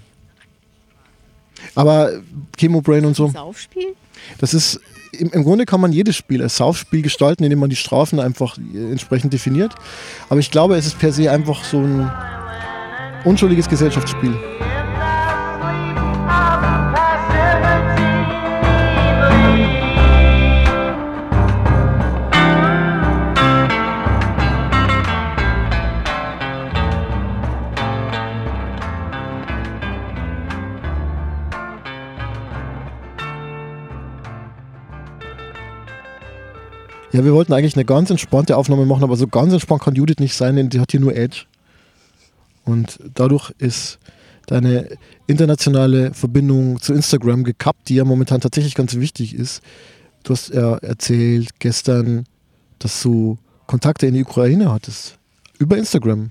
Aber 1.77 2.11
Chemo 2.57 2.81
Brain 2.81 3.05
und 3.05 3.15
so. 3.15 3.27
Saufspiel? 3.29 3.95
Das 4.39 4.53
ist 4.53 4.79
im, 5.11 5.31
im, 5.31 5.43
Grunde 5.43 5.65
kann 5.65 5.79
man 5.79 5.91
jedes 5.93 6.15
Spiel 6.15 6.41
als 6.41 6.57
Saufspiel 6.57 7.01
gestalten, 7.01 7.43
indem 7.43 7.59
man 7.59 7.69
die 7.69 7.75
Strafen 7.75 8.19
einfach 8.19 8.57
äh, 8.57 8.91
entsprechend 8.91 9.31
definiert. 9.31 9.73
Aber 10.29 10.39
ich 10.39 10.51
glaube, 10.51 10.75
es 10.75 10.87
ist 10.87 10.99
per 10.99 11.11
se 11.11 11.31
einfach 11.31 11.63
so 11.63 11.79
ein 11.79 12.11
unschuldiges 13.25 13.69
Gesellschaftsspiel. 13.69 14.56
Ja, 37.17 37.25
wir 37.25 37.33
wollten 37.33 37.51
eigentlich 37.51 37.75
eine 37.75 37.83
ganz 37.83 38.11
entspannte 38.11 38.55
Aufnahme 38.55 38.85
machen, 38.85 39.01
aber 39.01 39.17
so 39.17 39.25
ganz 39.25 39.51
entspannt 39.51 39.81
kann 39.81 39.95
Judith 39.95 40.19
nicht 40.19 40.35
sein, 40.35 40.55
denn 40.55 40.69
die 40.69 40.79
hat 40.79 40.91
hier 40.91 40.99
nur 40.99 41.15
Edge. 41.15 41.45
Und 42.63 42.99
dadurch 43.15 43.49
ist 43.57 43.97
deine 44.45 44.87
internationale 45.25 46.13
Verbindung 46.13 46.79
zu 46.79 46.93
Instagram 46.93 47.43
gekappt, 47.43 47.89
die 47.89 47.95
ja 47.95 48.05
momentan 48.05 48.39
tatsächlich 48.39 48.75
ganz 48.75 48.97
wichtig 48.97 49.33
ist. 49.33 49.63
Du 50.21 50.33
hast 50.33 50.53
ja 50.53 50.77
erzählt 50.77 51.57
gestern, 51.57 52.25
dass 52.77 53.01
du 53.01 53.39
Kontakte 53.65 54.05
in 54.05 54.13
die 54.13 54.23
Ukraine 54.23 54.71
hattest. 54.71 55.17
Über 55.57 55.75
Instagram. 55.75 56.29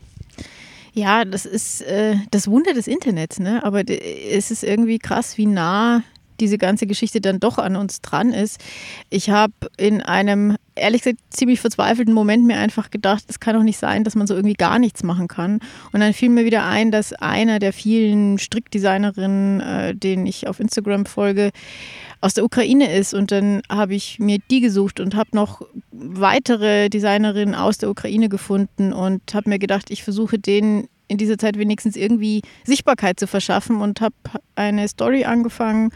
Ja, 0.92 1.24
das 1.24 1.46
ist 1.46 1.82
äh, 1.82 2.14
das 2.30 2.46
Wunder 2.46 2.74
des 2.74 2.86
Internets, 2.86 3.40
ne? 3.40 3.64
Aber 3.64 3.82
es 3.88 4.52
ist 4.52 4.62
irgendwie 4.62 5.00
krass, 5.00 5.36
wie 5.36 5.46
nah 5.46 6.04
diese 6.40 6.58
ganze 6.58 6.86
Geschichte 6.86 7.20
dann 7.20 7.40
doch 7.40 7.58
an 7.58 7.76
uns 7.76 8.00
dran 8.00 8.32
ist. 8.32 8.60
Ich 9.10 9.30
habe 9.30 9.52
in 9.76 10.02
einem, 10.02 10.56
ehrlich 10.74 11.02
gesagt, 11.02 11.20
ziemlich 11.30 11.60
verzweifelten 11.60 12.14
Moment 12.14 12.46
mir 12.46 12.58
einfach 12.58 12.90
gedacht, 12.90 13.24
es 13.28 13.40
kann 13.40 13.54
doch 13.54 13.62
nicht 13.62 13.78
sein, 13.78 14.04
dass 14.04 14.14
man 14.14 14.26
so 14.26 14.34
irgendwie 14.34 14.54
gar 14.54 14.78
nichts 14.78 15.02
machen 15.02 15.28
kann. 15.28 15.60
Und 15.92 16.00
dann 16.00 16.12
fiel 16.12 16.30
mir 16.30 16.44
wieder 16.44 16.64
ein, 16.66 16.90
dass 16.90 17.12
einer 17.12 17.58
der 17.58 17.72
vielen 17.72 18.38
Strickdesignerinnen, 18.38 19.60
äh, 19.60 19.94
denen 19.94 20.26
ich 20.26 20.46
auf 20.48 20.60
Instagram 20.60 21.06
folge, 21.06 21.50
aus 22.20 22.34
der 22.34 22.44
Ukraine 22.44 22.92
ist. 22.92 23.14
Und 23.14 23.30
dann 23.30 23.62
habe 23.68 23.94
ich 23.94 24.18
mir 24.18 24.38
die 24.50 24.60
gesucht 24.60 25.00
und 25.00 25.14
habe 25.14 25.30
noch 25.32 25.62
weitere 25.92 26.88
Designerinnen 26.88 27.54
aus 27.54 27.78
der 27.78 27.90
Ukraine 27.90 28.28
gefunden 28.28 28.92
und 28.92 29.22
habe 29.34 29.48
mir 29.50 29.58
gedacht, 29.58 29.90
ich 29.90 30.02
versuche 30.02 30.38
denen 30.38 30.88
in 31.08 31.18
dieser 31.18 31.38
Zeit 31.38 31.58
wenigstens 31.58 31.96
irgendwie 31.96 32.42
Sichtbarkeit 32.64 33.20
zu 33.20 33.26
verschaffen 33.26 33.80
und 33.80 34.00
habe 34.00 34.14
eine 34.54 34.88
Story 34.88 35.25
angefangen 35.25 35.90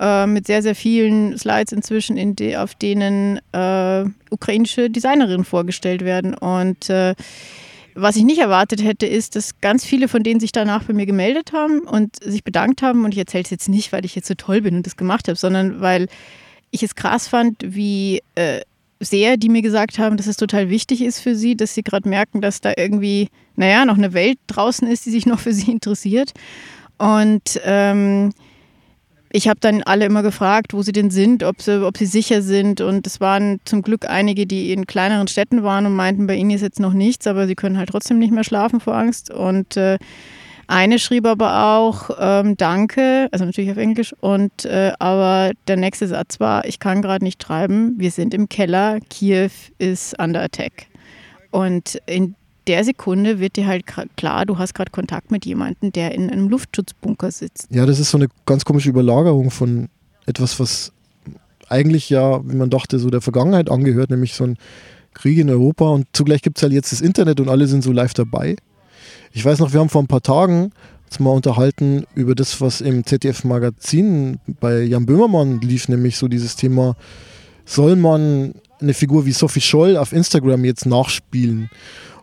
äh, 0.00 0.26
mit 0.26 0.46
sehr, 0.46 0.62
sehr 0.62 0.74
vielen 0.74 1.36
Slides 1.36 1.72
inzwischen, 1.72 2.16
in 2.16 2.34
de, 2.34 2.56
auf 2.56 2.74
denen 2.74 3.38
äh, 3.52 4.04
ukrainische 4.30 4.90
Designerinnen 4.90 5.44
vorgestellt 5.44 6.04
werden. 6.04 6.34
Und 6.34 6.88
äh, 6.88 7.14
was 7.94 8.16
ich 8.16 8.24
nicht 8.24 8.38
erwartet 8.38 8.82
hätte, 8.82 9.06
ist, 9.06 9.36
dass 9.36 9.60
ganz 9.60 9.84
viele 9.84 10.08
von 10.08 10.22
denen 10.22 10.40
sich 10.40 10.52
danach 10.52 10.84
bei 10.84 10.94
mir 10.94 11.06
gemeldet 11.06 11.52
haben 11.52 11.80
und 11.80 12.22
sich 12.22 12.44
bedankt 12.44 12.82
haben. 12.82 13.04
Und 13.04 13.12
ich 13.12 13.18
erzähle 13.18 13.44
es 13.44 13.50
jetzt 13.50 13.68
nicht, 13.68 13.92
weil 13.92 14.04
ich 14.04 14.14
jetzt 14.14 14.28
so 14.28 14.34
toll 14.34 14.62
bin 14.62 14.76
und 14.76 14.86
das 14.86 14.96
gemacht 14.96 15.28
habe, 15.28 15.36
sondern 15.36 15.80
weil 15.80 16.08
ich 16.70 16.82
es 16.82 16.94
krass 16.94 17.28
fand, 17.28 17.56
wie 17.62 18.22
äh, 18.36 18.60
sehr, 19.00 19.36
die 19.36 19.48
mir 19.48 19.62
gesagt 19.62 19.98
haben, 19.98 20.16
dass 20.16 20.26
es 20.26 20.36
total 20.36 20.68
wichtig 20.68 21.02
ist 21.02 21.20
für 21.20 21.34
sie, 21.34 21.56
dass 21.56 21.74
sie 21.74 21.82
gerade 21.82 22.08
merken, 22.08 22.40
dass 22.40 22.60
da 22.60 22.72
irgendwie, 22.76 23.28
naja, 23.56 23.84
noch 23.86 23.96
eine 23.96 24.12
Welt 24.12 24.38
draußen 24.46 24.86
ist, 24.86 25.06
die 25.06 25.10
sich 25.10 25.26
noch 25.26 25.40
für 25.40 25.52
sie 25.52 25.70
interessiert. 25.72 26.32
Und 26.98 27.60
ähm, 27.64 28.32
ich 29.32 29.48
habe 29.48 29.60
dann 29.60 29.82
alle 29.82 30.04
immer 30.04 30.22
gefragt, 30.22 30.74
wo 30.74 30.82
sie 30.82 30.92
denn 30.92 31.10
sind, 31.10 31.44
ob 31.44 31.62
sie, 31.62 31.84
ob 31.84 31.96
sie 31.96 32.06
sicher 32.06 32.42
sind. 32.42 32.80
Und 32.80 33.06
es 33.06 33.20
waren 33.20 33.60
zum 33.64 33.82
Glück 33.82 34.06
einige, 34.06 34.46
die 34.46 34.72
in 34.72 34.86
kleineren 34.86 35.28
Städten 35.28 35.62
waren 35.62 35.86
und 35.86 35.94
meinten, 35.94 36.26
bei 36.26 36.34
ihnen 36.34 36.50
ist 36.50 36.62
jetzt 36.62 36.80
noch 36.80 36.92
nichts, 36.92 37.26
aber 37.26 37.46
sie 37.46 37.54
können 37.54 37.78
halt 37.78 37.90
trotzdem 37.90 38.18
nicht 38.18 38.32
mehr 38.32 38.44
schlafen 38.44 38.80
vor 38.80 38.96
Angst. 38.96 39.30
Und 39.32 39.76
äh, 39.76 39.98
eine 40.70 40.98
schrieb 40.98 41.26
aber 41.26 41.74
auch 41.74 42.10
ähm, 42.18 42.56
Danke, 42.56 43.28
also 43.32 43.44
natürlich 43.44 43.70
auf 43.70 43.76
Englisch. 43.76 44.14
Und 44.20 44.64
äh, 44.64 44.92
aber 44.98 45.52
der 45.68 45.76
nächste 45.76 46.06
Satz 46.06 46.40
war: 46.40 46.64
Ich 46.64 46.78
kann 46.78 47.02
gerade 47.02 47.24
nicht 47.24 47.40
treiben. 47.40 47.94
Wir 47.98 48.10
sind 48.10 48.34
im 48.34 48.48
Keller. 48.48 49.00
Kiew 49.10 49.50
ist 49.78 50.18
under 50.20 50.42
attack. 50.42 50.86
Und 51.50 52.00
in 52.06 52.36
der 52.66 52.84
Sekunde 52.84 53.40
wird 53.40 53.56
dir 53.56 53.66
halt 53.66 53.84
klar, 54.16 54.46
du 54.46 54.58
hast 54.58 54.74
gerade 54.74 54.92
Kontakt 54.92 55.32
mit 55.32 55.44
jemandem, 55.44 55.90
der 55.90 56.14
in 56.14 56.30
einem 56.30 56.48
Luftschutzbunker 56.48 57.32
sitzt. 57.32 57.66
Ja, 57.70 57.84
das 57.84 57.98
ist 57.98 58.10
so 58.10 58.18
eine 58.18 58.28
ganz 58.46 58.64
komische 58.64 58.90
Überlagerung 58.90 59.50
von 59.50 59.88
etwas, 60.26 60.60
was 60.60 60.92
eigentlich 61.68 62.10
ja, 62.10 62.46
wie 62.48 62.54
man 62.54 62.70
dachte, 62.70 63.00
so 63.00 63.10
der 63.10 63.20
Vergangenheit 63.20 63.70
angehört, 63.70 64.10
nämlich 64.10 64.34
so 64.34 64.44
ein 64.44 64.56
Krieg 65.14 65.38
in 65.38 65.50
Europa 65.50 65.88
und 65.88 66.06
zugleich 66.12 66.42
gibt 66.42 66.58
es 66.58 66.62
halt 66.62 66.72
jetzt 66.72 66.92
das 66.92 67.00
Internet 67.00 67.40
und 67.40 67.48
alle 67.48 67.66
sind 67.66 67.82
so 67.82 67.90
live 67.90 68.14
dabei. 68.14 68.56
Ich 69.32 69.44
weiß 69.44 69.60
noch, 69.60 69.72
wir 69.72 69.80
haben 69.80 69.88
vor 69.88 70.02
ein 70.02 70.08
paar 70.08 70.22
Tagen 70.22 70.72
uns 71.06 71.20
mal 71.20 71.30
unterhalten 71.30 72.04
über 72.14 72.34
das, 72.34 72.60
was 72.60 72.80
im 72.80 73.04
ZDF-Magazin 73.04 74.38
bei 74.60 74.82
Jan 74.82 75.06
Böhmermann 75.06 75.60
lief, 75.60 75.88
nämlich 75.88 76.18
so 76.18 76.28
dieses 76.28 76.56
Thema, 76.56 76.96
soll 77.64 77.96
man 77.96 78.54
eine 78.80 78.94
Figur 78.94 79.26
wie 79.26 79.32
Sophie 79.32 79.60
Scholl 79.60 79.96
auf 79.96 80.12
Instagram 80.12 80.64
jetzt 80.64 80.86
nachspielen? 80.86 81.70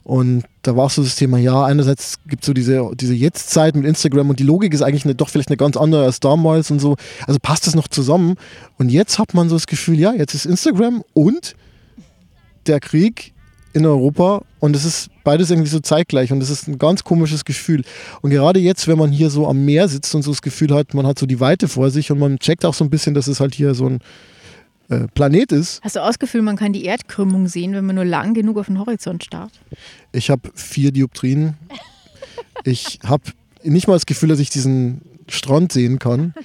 Und 0.04 0.44
da 0.62 0.76
war 0.78 0.90
so 0.90 1.04
das 1.04 1.16
Thema, 1.16 1.38
ja, 1.38 1.66
einerseits 1.66 2.16
gibt 2.28 2.44
es 2.44 2.48
so 2.48 2.54
diese, 2.54 2.92
diese 2.96 3.14
Jetztzeit 3.14 3.76
mit 3.76 3.86
Instagram 3.86 4.30
und 4.30 4.40
die 4.40 4.46
Logik 4.46 4.74
ist 4.74 4.82
eigentlich 4.82 5.04
eine, 5.04 5.16
doch 5.16 5.28
vielleicht 5.28 5.50
eine 5.50 5.58
ganz 5.58 5.76
andere 5.76 6.06
als 6.06 6.22
damals 6.22 6.72
und 6.72 6.80
so. 6.80 6.96
Also 7.26 7.40
passt 7.42 7.68
das 7.68 7.76
noch 7.76 7.90
zusammen. 7.90 8.36
Und 8.78 8.90
jetzt 8.90 9.20
hat 9.20 9.34
man 9.34 9.50
so 9.50 9.56
das 9.56 9.68
Gefühl, 9.68 10.00
ja, 10.00 10.14
jetzt 10.14 10.34
ist 10.34 10.46
Instagram 10.46 11.04
und 11.14 11.56
der 12.68 12.80
Krieg 12.80 13.34
in 13.74 13.86
Europa 13.86 14.44
und 14.60 14.76
es 14.76 14.86
ist 14.86 15.10
beides 15.28 15.52
irgendwie 15.52 15.70
so 15.70 15.82
zeitgleich 15.82 16.32
und 16.32 16.42
es 16.42 16.50
ist 16.50 16.70
ein 16.70 16.78
ganz 16.78 17.04
komisches 17.04 17.44
Gefühl. 17.44 17.84
Und 18.22 18.30
gerade 18.30 18.62
jetzt, 18.62 18.88
wenn 18.88 18.98
man 18.98 19.12
hier 19.12 19.30
so 19.30 19.46
am 19.46 19.66
Meer 19.66 19.90
sitzt 19.90 20.16
und 20.16 20.22
so 20.22 20.32
das 20.32 20.42
Gefühl 20.42 20.74
hat, 20.74 20.94
man 20.94 21.06
hat 21.06 21.20
so 21.20 21.26
die 21.26 21.42
Weite 21.42 21.68
vor 21.68 21.92
sich 21.92 22.14
und 22.14 22.20
man 22.20 22.40
checkt 22.40 22.64
auch 22.64 22.74
so 22.74 22.86
ein 22.86 22.90
bisschen, 22.90 23.14
dass 23.14 23.28
es 23.28 23.42
halt 23.42 23.54
hier 23.54 23.76
so 23.76 23.90
ein 23.90 24.00
äh, 24.88 25.08
Planet 25.14 25.52
ist. 25.52 25.82
Hast 25.84 25.98
du 25.98 26.00
ausgefühlt, 26.00 26.46
man 26.46 26.56
kann 26.56 26.72
die 26.72 26.86
Erdkrümmung 26.86 27.50
sehen, 27.50 27.74
wenn 27.74 27.86
man 27.86 27.96
nur 27.96 28.06
lang 28.06 28.36
genug 28.36 28.58
auf 28.58 28.68
den 28.68 28.80
Horizont 28.80 29.22
starrt? 29.22 29.52
Ich 30.14 30.30
habe 30.30 30.50
vier 30.56 30.94
Dioptrien. 30.94 31.58
ich 32.64 33.00
habe 33.04 33.24
nicht 33.64 33.90
mal 33.90 33.96
das 33.96 34.06
Gefühl, 34.06 34.30
dass 34.30 34.40
ich 34.40 34.50
diesen 34.50 35.02
Strand 35.28 35.74
sehen 35.74 36.00
kann. 36.00 36.36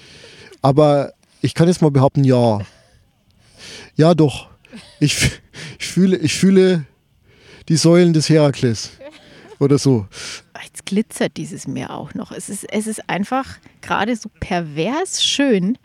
Aber 0.61 1.13
ich 1.41 1.55
kann 1.55 1.69
jetzt 1.69 1.83
mal 1.83 1.93
behaupten, 1.93 2.25
ja. 2.25 2.63
Ja, 3.95 4.15
doch. 4.15 4.49
Ich, 4.99 5.31
ich, 5.79 5.87
fühle, 5.87 6.17
ich 6.17 6.35
fühle 6.35 6.85
die 7.69 7.77
Säulen 7.77 8.13
des 8.13 8.29
Herakles. 8.29 8.93
Oder 9.59 9.79
so. 9.79 10.07
Jetzt 10.65 10.87
glitzert 10.87 11.37
dieses 11.37 11.69
Meer 11.69 11.91
auch 11.91 12.15
noch. 12.15 12.33
Es 12.33 12.49
ist, 12.49 12.65
es 12.73 12.87
ist 12.87 13.09
einfach 13.09 13.59
gerade 13.81 14.17
so 14.17 14.29
pervers 14.41 15.23
schön. 15.23 15.79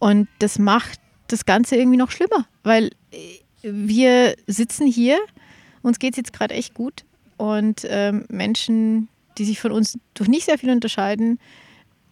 Und 0.00 0.28
das 0.38 0.58
macht 0.58 0.98
das 1.28 1.44
Ganze 1.44 1.76
irgendwie 1.76 1.96
noch 1.96 2.10
schlimmer, 2.10 2.46
weil 2.62 2.90
äh, 3.12 3.38
wir 3.62 4.34
sitzen 4.46 4.86
hier, 4.86 5.18
uns 5.82 5.98
geht 5.98 6.14
es 6.14 6.16
jetzt 6.18 6.32
gerade 6.32 6.54
echt 6.54 6.74
gut 6.74 7.04
und 7.36 7.82
ähm, 7.88 8.24
Menschen, 8.28 9.08
die 9.38 9.44
sich 9.44 9.60
von 9.60 9.72
uns 9.72 9.98
durch 10.14 10.28
nicht 10.28 10.44
sehr 10.44 10.58
viel 10.58 10.70
unterscheiden, 10.70 11.38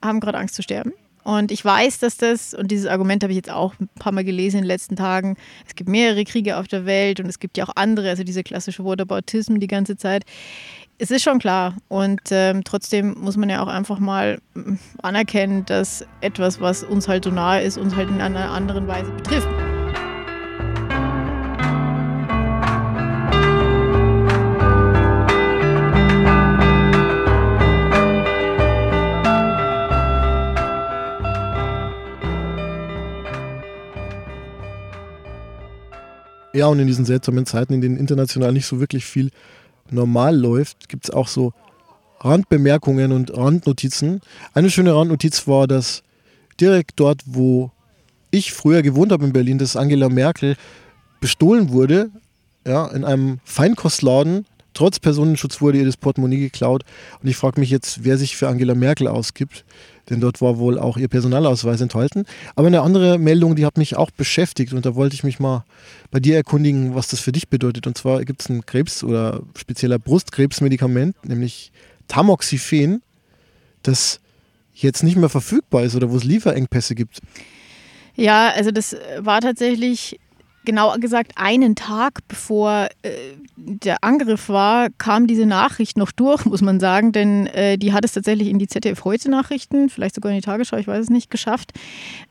haben 0.02 0.20
gerade 0.20 0.38
Angst 0.38 0.54
zu 0.54 0.62
sterben. 0.62 0.92
Und 1.24 1.52
ich 1.52 1.64
weiß, 1.64 1.98
dass 2.00 2.16
das, 2.16 2.54
und 2.54 2.70
dieses 2.70 2.86
Argument 2.86 3.22
habe 3.22 3.32
ich 3.32 3.36
jetzt 3.36 3.50
auch 3.50 3.74
ein 3.80 3.88
paar 3.98 4.12
Mal 4.12 4.24
gelesen 4.24 4.58
in 4.58 4.62
den 4.62 4.68
letzten 4.68 4.96
Tagen, 4.96 5.36
es 5.66 5.74
gibt 5.74 5.88
mehrere 5.88 6.24
Kriege 6.24 6.56
auf 6.56 6.68
der 6.68 6.84
Welt 6.84 7.20
und 7.20 7.26
es 7.26 7.38
gibt 7.38 7.56
ja 7.56 7.64
auch 7.64 7.72
andere, 7.76 8.08
also 8.08 8.24
diese 8.24 8.42
klassische 8.42 8.84
Whataboutism 8.84 9.58
die 9.58 9.68
ganze 9.68 9.96
Zeit. 9.96 10.24
Es 10.98 11.10
ist 11.10 11.22
schon 11.22 11.38
klar 11.38 11.76
und 11.88 12.20
ähm, 12.30 12.64
trotzdem 12.64 13.16
muss 13.18 13.36
man 13.36 13.50
ja 13.50 13.62
auch 13.62 13.68
einfach 13.68 13.98
mal 13.98 14.40
mm, 14.54 14.74
anerkennen, 15.02 15.64
dass 15.66 16.04
etwas, 16.20 16.60
was 16.60 16.84
uns 16.84 17.08
halt 17.08 17.24
so 17.24 17.30
nahe 17.30 17.62
ist, 17.62 17.78
uns 17.78 17.96
halt 17.96 18.08
in 18.08 18.20
einer 18.20 18.50
anderen 18.50 18.86
Weise 18.86 19.10
betrifft. 19.10 19.48
Ja, 36.62 36.68
und 36.68 36.78
in 36.78 36.86
diesen 36.86 37.04
seltsamen 37.04 37.44
Zeiten, 37.44 37.72
in 37.72 37.80
denen 37.80 37.96
international 37.96 38.52
nicht 38.52 38.66
so 38.66 38.78
wirklich 38.78 39.04
viel 39.04 39.30
normal 39.90 40.36
läuft, 40.38 40.88
gibt 40.88 41.06
es 41.06 41.10
auch 41.10 41.26
so 41.26 41.52
Randbemerkungen 42.20 43.10
und 43.10 43.36
Randnotizen. 43.36 44.20
Eine 44.54 44.70
schöne 44.70 44.94
Randnotiz 44.94 45.48
war, 45.48 45.66
dass 45.66 46.04
direkt 46.60 47.00
dort, 47.00 47.22
wo 47.26 47.72
ich 48.30 48.52
früher 48.52 48.82
gewohnt 48.82 49.10
habe 49.10 49.24
in 49.24 49.32
Berlin, 49.32 49.58
dass 49.58 49.74
Angela 49.74 50.08
Merkel 50.08 50.54
bestohlen 51.20 51.70
wurde, 51.70 52.10
ja, 52.64 52.86
in 52.92 53.04
einem 53.04 53.40
Feinkostladen. 53.42 54.46
Trotz 54.72 55.00
Personenschutz 55.00 55.60
wurde 55.60 55.78
ihr 55.78 55.84
das 55.84 55.96
Portemonnaie 55.96 56.38
geklaut. 56.38 56.84
Und 57.20 57.28
ich 57.28 57.36
frage 57.36 57.58
mich 57.58 57.70
jetzt, 57.70 58.04
wer 58.04 58.18
sich 58.18 58.36
für 58.36 58.46
Angela 58.46 58.76
Merkel 58.76 59.08
ausgibt 59.08 59.64
denn 60.10 60.20
dort 60.20 60.40
war 60.40 60.58
wohl 60.58 60.78
auch 60.78 60.96
ihr 60.96 61.08
Personalausweis 61.08 61.80
enthalten. 61.80 62.24
Aber 62.56 62.66
eine 62.66 62.82
andere 62.82 63.18
Meldung, 63.18 63.56
die 63.56 63.66
hat 63.66 63.78
mich 63.78 63.96
auch 63.96 64.10
beschäftigt 64.10 64.72
und 64.72 64.84
da 64.84 64.94
wollte 64.94 65.14
ich 65.14 65.24
mich 65.24 65.38
mal 65.38 65.64
bei 66.10 66.20
dir 66.20 66.36
erkundigen, 66.36 66.94
was 66.94 67.08
das 67.08 67.20
für 67.20 67.32
dich 67.32 67.48
bedeutet. 67.48 67.86
Und 67.86 67.96
zwar 67.96 68.24
gibt 68.24 68.42
es 68.42 68.48
ein 68.48 68.66
Krebs- 68.66 69.04
oder 69.04 69.42
spezieller 69.56 69.98
Brustkrebsmedikament, 69.98 71.16
nämlich 71.24 71.72
Tamoxifen, 72.08 73.02
das 73.82 74.20
jetzt 74.74 75.02
nicht 75.02 75.16
mehr 75.16 75.28
verfügbar 75.28 75.84
ist 75.84 75.94
oder 75.94 76.10
wo 76.10 76.16
es 76.16 76.24
Lieferengpässe 76.24 76.94
gibt. 76.94 77.20
Ja, 78.14 78.50
also 78.50 78.70
das 78.70 78.96
war 79.18 79.40
tatsächlich 79.40 80.18
genau 80.64 80.94
gesagt 80.98 81.32
einen 81.36 81.74
Tag 81.74 82.20
bevor 82.28 82.88
äh, 83.02 83.10
der 83.56 84.02
Angriff 84.02 84.48
war, 84.48 84.88
kam 84.98 85.26
diese 85.26 85.46
Nachricht 85.46 85.96
noch 85.96 86.12
durch, 86.12 86.44
muss 86.44 86.62
man 86.62 86.80
sagen, 86.80 87.12
denn 87.12 87.46
äh, 87.48 87.78
die 87.78 87.92
hat 87.92 88.04
es 88.04 88.12
tatsächlich 88.12 88.48
in 88.48 88.58
die 88.58 88.66
ZDF 88.66 89.04
heute 89.04 89.30
Nachrichten, 89.30 89.88
vielleicht 89.88 90.14
sogar 90.14 90.32
in 90.32 90.38
die 90.38 90.44
Tagesschau, 90.44 90.76
ich 90.76 90.86
weiß 90.86 91.04
es 91.04 91.10
nicht, 91.10 91.30
geschafft. 91.30 91.72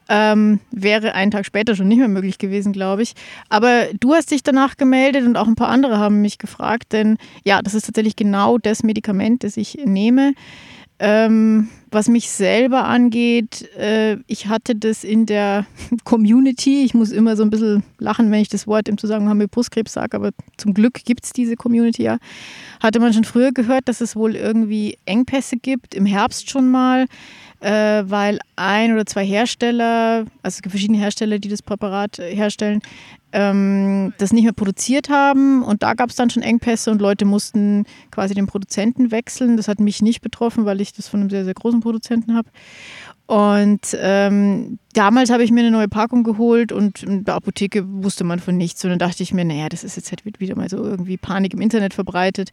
Ähm, 0.09 0.59
wäre 0.71 1.13
einen 1.13 1.31
Tag 1.31 1.45
später 1.45 1.75
schon 1.75 1.88
nicht 1.88 2.00
mehr 2.00 2.07
möglich 2.07 2.38
gewesen, 2.38 2.73
glaube 2.73 3.03
ich. 3.03 3.13
Aber 3.50 3.85
du 4.00 4.13
hast 4.13 4.31
dich 4.31 4.43
danach 4.43 4.77
gemeldet 4.77 5.25
und 5.25 5.38
auch 5.38 5.47
ein 5.47 5.55
paar 5.55 5.69
andere 5.69 6.00
haben 6.00 6.21
mich 6.21 6.38
gefragt, 6.38 6.91
denn 6.91 7.17
ja, 7.43 7.61
das 7.61 7.73
ist 7.73 7.85
tatsächlich 7.85 8.15
genau 8.15 8.57
das 8.57 8.83
Medikament, 8.83 9.43
das 9.43 9.57
ich 9.57 9.79
nehme. 9.85 10.33
Ähm, 11.03 11.67
was 11.89 12.08
mich 12.08 12.29
selber 12.29 12.86
angeht, 12.86 13.67
äh, 13.75 14.17
ich 14.27 14.46
hatte 14.46 14.75
das 14.75 15.03
in 15.03 15.25
der 15.25 15.65
Community. 16.03 16.84
Ich 16.84 16.93
muss 16.93 17.12
immer 17.12 17.36
so 17.36 17.41
ein 17.41 17.50
bisschen 17.50 17.81
lachen, 17.98 18.29
wenn 18.29 18.39
ich 18.39 18.50
das 18.50 18.67
Wort 18.67 18.88
im 18.88 19.00
Zusammenhang 19.00 19.38
mit 19.38 19.50
Brustkrebs 19.50 19.93
sage, 19.93 20.15
aber 20.15 20.29
zum 20.58 20.75
Glück 20.75 21.03
gibt 21.03 21.25
es 21.25 21.34
diese 21.34 21.55
Community 21.55 22.03
ja. 22.03 22.20
Hatte 22.79 23.00
man 23.00 23.13
schon 23.13 23.24
früher 23.24 23.51
gehört, 23.51 23.89
dass 23.89 24.00
es 24.00 24.15
wohl 24.15 24.36
irgendwie 24.36 25.00
Engpässe 25.05 25.58
gibt, 25.58 25.96
im 25.96 26.05
Herbst 26.05 26.51
schon 26.51 26.70
mal, 26.70 27.08
äh, 27.62 28.03
weil 28.06 28.39
ein 28.56 28.94
oder 28.94 29.06
zwei 29.06 29.25
Hersteller, 29.25 30.25
also 30.41 30.60
verschiedene 30.68 30.98
Hersteller, 30.98 31.39
die 31.39 31.50
das 31.50 31.62
Präparat 31.62 32.18
herstellen, 32.18 32.82
ähm, 33.34 34.13
das 34.18 34.34
nicht 34.34 34.44
mehr 34.44 34.53
produziert 34.53 35.10
haben. 35.10 35.63
Und 35.63 35.84
da 35.84 35.94
gab 35.94 36.10
es 36.10 36.15
dann 36.15 36.30
schon 36.30 36.44
Engpässe 36.44 36.91
und 36.91 37.01
Leute 37.01 37.25
mussten 37.25 37.86
quasi 38.10 38.34
den 38.34 38.48
Produzenten 38.48 39.12
wechseln. 39.12 39.58
Das 39.58 39.68
hat 39.68 39.80
mich 39.80 40.01
nicht 40.01 40.22
betroffen, 40.22 40.65
weil 40.65 40.82
ich 40.82 40.94
das 40.94 41.08
von 41.08 41.22
einem 41.22 41.30
sehr, 41.30 41.46
sehr 41.46 41.53
großen 41.53 41.82
Produzenten 41.82 42.36
habe. 42.36 42.50
Und 43.31 43.97
ähm, 43.97 44.77
damals 44.91 45.29
habe 45.29 45.41
ich 45.45 45.51
mir 45.51 45.61
eine 45.61 45.71
neue 45.71 45.88
Packung 45.88 46.25
geholt 46.25 46.73
und 46.73 47.01
in 47.01 47.23
der 47.23 47.35
Apotheke 47.35 47.85
wusste 48.03 48.25
man 48.25 48.39
von 48.39 48.57
nichts. 48.57 48.83
Und 48.83 48.89
dann 48.89 49.00
dachte 49.00 49.23
ich 49.23 49.33
mir, 49.33 49.45
naja, 49.45 49.69
das 49.69 49.85
ist 49.85 49.95
jetzt 49.95 50.11
halt 50.11 50.25
wieder 50.25 50.57
mal 50.57 50.67
so 50.67 50.83
irgendwie 50.83 51.15
Panik 51.15 51.53
im 51.53 51.61
Internet 51.61 51.93
verbreitet. 51.93 52.51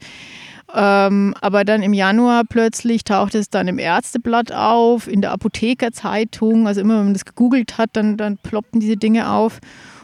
Ähm, 0.73 1.35
aber 1.41 1.65
dann 1.65 1.83
im 1.83 1.93
Januar 1.95 2.45
plötzlich 2.49 3.03
tauchte 3.03 3.39
es 3.39 3.51
dann 3.51 3.67
im 3.67 3.81
Ärzteblatt 3.81 4.53
auf, 4.53 5.09
in 5.09 5.21
der 5.21 5.33
Apothekerzeitung. 5.33 6.69
Also 6.69 6.81
immer, 6.81 6.99
wenn 6.99 7.07
man 7.07 7.15
das 7.15 7.25
gegoogelt 7.25 7.77
hat, 7.77 7.91
dann, 7.95 8.17
dann 8.17 8.37
ploppten 8.37 8.79
diese 8.79 8.97
Dinge 8.97 9.33
auf. 9.33 9.59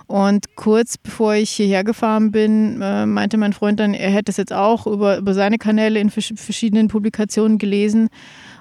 Und 0.08 0.56
kurz 0.56 0.98
bevor 0.98 1.34
ich 1.34 1.50
hierher 1.50 1.84
gefahren 1.84 2.32
bin, 2.32 2.82
äh, 2.82 3.06
meinte 3.06 3.36
mein 3.36 3.52
Freund 3.52 3.78
dann, 3.78 3.94
er 3.94 4.10
hätte 4.10 4.30
es 4.30 4.38
jetzt 4.38 4.52
auch 4.52 4.88
über, 4.88 5.18
über 5.18 5.34
seine 5.34 5.58
Kanäle 5.58 6.00
in 6.00 6.10
vers 6.10 6.32
verschiedenen 6.34 6.88
Publikationen 6.88 7.58
gelesen. 7.58 8.08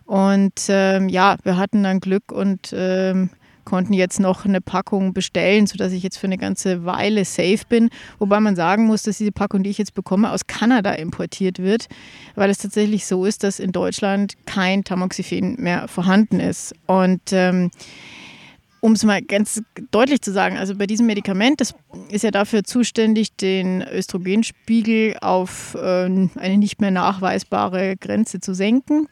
Und 0.06 0.54
ähm, 0.70 1.10
ja, 1.10 1.38
wir 1.44 1.58
hatten 1.58 1.84
dann 1.84 2.00
Glück 2.00 2.32
und 2.32 2.74
ähm, 2.76 3.30
konnten 3.66 3.94
jetzt 3.94 4.20
noch 4.20 4.46
eine 4.46 4.62
Packung 4.62 5.14
bestellen, 5.14 5.68
sodass 5.68 5.94
ich 5.94 6.04
jetzt 6.04 6.18
für 6.18 6.28
eine 6.28 6.38
ganze 6.38 6.86
Weile 6.86 7.26
safe 7.26 7.62
bin. 7.70 7.90
Wobei 8.20 8.40
man 8.40 8.56
sagen 8.56 8.86
muss, 8.86 9.04
dass 9.04 9.18
diese 9.18 9.32
Packung, 9.32 9.64
die 9.64 9.70
ich 9.70 9.78
jetzt 9.78 9.94
bekomme, 9.94 10.32
aus 10.32 10.48
Kanada 10.48 10.92
importiert 10.94 11.60
wird, 11.60 11.88
weil 12.36 12.50
es 12.50 12.58
tatsächlich 12.58 13.06
so 13.06 13.26
ist, 13.26 13.44
dass 13.44 13.60
in 13.60 13.72
Deutschland 13.72 14.34
kein 14.46 14.84
Tamoxifen 14.84 15.56
mehr 15.62 15.88
vorhanden 15.88 16.40
ist. 16.40 16.74
Und 16.86 17.22
ähm, 17.32 17.72
um 18.82 18.94
es 18.94 19.06
mal 19.06 19.22
ganz 19.22 19.62
deutlich 19.92 20.22
zu 20.22 20.34
sagen, 20.34 20.58
also 20.58 20.76
bei 20.76 20.88
diesem 20.88 21.06
Medikament, 21.06 21.62
das 21.62 21.74
ist 22.10 22.26
ja 22.26 22.32
dafür 22.32 22.66
zuständig, 22.66 23.34
den 23.38 23.82
Östrogenspiegel 23.82 25.16
auf 25.22 25.76
äh, 25.76 26.04
eine 26.04 26.58
nicht 26.58 26.82
mehr 26.82 26.92
nachweisbare 26.92 27.96
Grenze 27.96 28.42
zu 28.42 28.54
senken, 28.54 29.08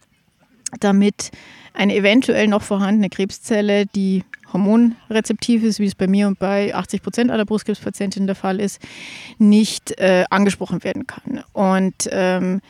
damit 0.80 1.32
eine 1.74 1.96
eventuell 1.96 2.48
noch 2.48 2.62
vorhandene 2.62 3.10
Krebszelle, 3.10 3.86
die 3.86 4.24
hormonrezeptiv 4.52 5.64
ist, 5.64 5.80
wie 5.80 5.86
es 5.86 5.96
bei 5.96 6.08
mir 6.08 6.28
und 6.28 6.40
bei 6.40 6.76
80 6.76 7.02
Prozent 7.02 7.32
aller 7.32 7.46
Brustkrebspatientinnen 7.46 8.28
der 8.28 8.36
Fall 8.36 8.60
ist, 8.60 8.82
nicht 9.38 9.98
äh, 10.00 10.26
angesprochen 10.30 10.84
werden 10.84 11.08
kann. 11.08 11.44
Und 11.54 12.10
ähm, 12.12 12.62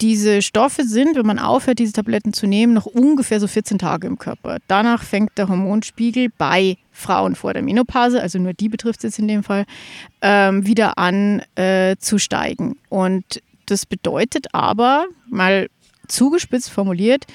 diese 0.00 0.42
Stoffe 0.42 0.84
sind, 0.84 1.16
wenn 1.16 1.24
man 1.24 1.38
aufhört, 1.38 1.78
diese 1.78 1.92
Tabletten 1.92 2.34
zu 2.34 2.46
nehmen, 2.46 2.74
noch 2.74 2.86
ungefähr 2.86 3.40
so 3.40 3.46
14 3.46 3.78
Tage 3.78 4.06
im 4.06 4.18
Körper. 4.18 4.58
Danach 4.68 5.02
fängt 5.02 5.38
der 5.38 5.48
Hormonspiegel 5.48 6.28
bei 6.36 6.76
Frauen 6.92 7.34
vor 7.34 7.54
der 7.54 7.62
Menopause, 7.62 8.20
also 8.20 8.38
nur 8.38 8.52
die 8.52 8.68
betrifft 8.68 8.98
es 9.00 9.04
jetzt 9.04 9.18
in 9.18 9.28
dem 9.28 9.42
Fall, 9.42 9.64
ähm, 10.20 10.66
wieder 10.66 10.98
an 10.98 11.42
äh, 11.54 11.96
zu 11.98 12.18
steigen. 12.18 12.76
Und 12.90 13.40
das 13.66 13.86
bedeutet 13.86 14.54
aber, 14.54 15.06
mal 15.28 15.68
zugespitzt 16.08 16.70
formuliert, 16.70 17.26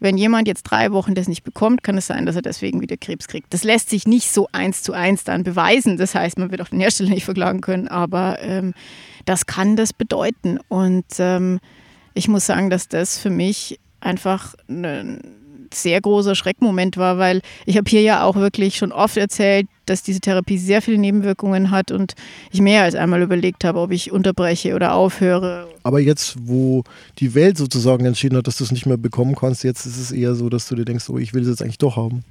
wenn 0.00 0.18
jemand 0.18 0.48
jetzt 0.48 0.64
drei 0.64 0.92
Wochen 0.92 1.14
das 1.14 1.28
nicht 1.28 1.44
bekommt, 1.44 1.82
kann 1.82 1.96
es 1.96 2.08
sein, 2.08 2.26
dass 2.26 2.36
er 2.36 2.42
deswegen 2.42 2.80
wieder 2.80 2.96
Krebs 2.96 3.26
kriegt. 3.26 3.54
Das 3.54 3.64
lässt 3.64 3.88
sich 3.88 4.06
nicht 4.06 4.30
so 4.30 4.48
eins 4.52 4.82
zu 4.82 4.92
eins 4.92 5.24
dann 5.24 5.44
beweisen. 5.44 5.96
Das 5.96 6.14
heißt, 6.14 6.38
man 6.38 6.50
wird 6.50 6.60
auch 6.60 6.68
den 6.68 6.80
Hersteller 6.80 7.10
nicht 7.10 7.24
verklagen 7.24 7.60
können, 7.60 7.88
aber 7.88 8.38
ähm, 8.40 8.74
das 9.24 9.46
kann 9.46 9.76
das 9.76 9.92
bedeuten. 9.92 10.58
Und 10.68 11.06
ähm, 11.18 11.58
ich 12.12 12.28
muss 12.28 12.44
sagen, 12.44 12.70
dass 12.70 12.88
das 12.88 13.18
für 13.18 13.30
mich 13.30 13.80
einfach 14.00 14.54
ein 14.68 15.20
sehr 15.74 16.00
großer 16.00 16.34
Schreckmoment 16.34 16.96
war, 16.96 17.18
weil 17.18 17.40
ich 17.66 17.76
habe 17.76 17.88
hier 17.88 18.02
ja 18.02 18.24
auch 18.24 18.36
wirklich 18.36 18.76
schon 18.76 18.92
oft 18.92 19.16
erzählt, 19.16 19.66
dass 19.86 20.02
diese 20.02 20.20
Therapie 20.20 20.58
sehr 20.58 20.82
viele 20.82 20.98
Nebenwirkungen 20.98 21.70
hat 21.70 21.90
und 21.90 22.14
ich 22.50 22.60
mehr 22.60 22.82
als 22.82 22.94
einmal 22.94 23.22
überlegt 23.22 23.64
habe, 23.64 23.80
ob 23.80 23.90
ich 23.90 24.12
unterbreche 24.12 24.74
oder 24.74 24.94
aufhöre. 24.94 25.68
Aber 25.82 26.00
jetzt, 26.00 26.36
wo 26.46 26.84
die 27.18 27.34
Welt 27.34 27.58
sozusagen 27.58 28.06
entschieden 28.06 28.36
hat, 28.38 28.46
dass 28.46 28.56
du 28.56 28.64
es 28.64 28.72
nicht 28.72 28.86
mehr 28.86 28.96
bekommen 28.96 29.34
kannst, 29.34 29.64
jetzt 29.64 29.84
ist 29.84 29.98
es 29.98 30.10
eher 30.10 30.34
so, 30.34 30.48
dass 30.48 30.68
du 30.68 30.74
dir 30.74 30.84
denkst, 30.84 31.08
oh, 31.10 31.18
ich 31.18 31.34
will 31.34 31.42
es 31.42 31.48
jetzt 31.48 31.62
eigentlich 31.62 31.78
doch 31.78 31.96
haben. 31.96 32.24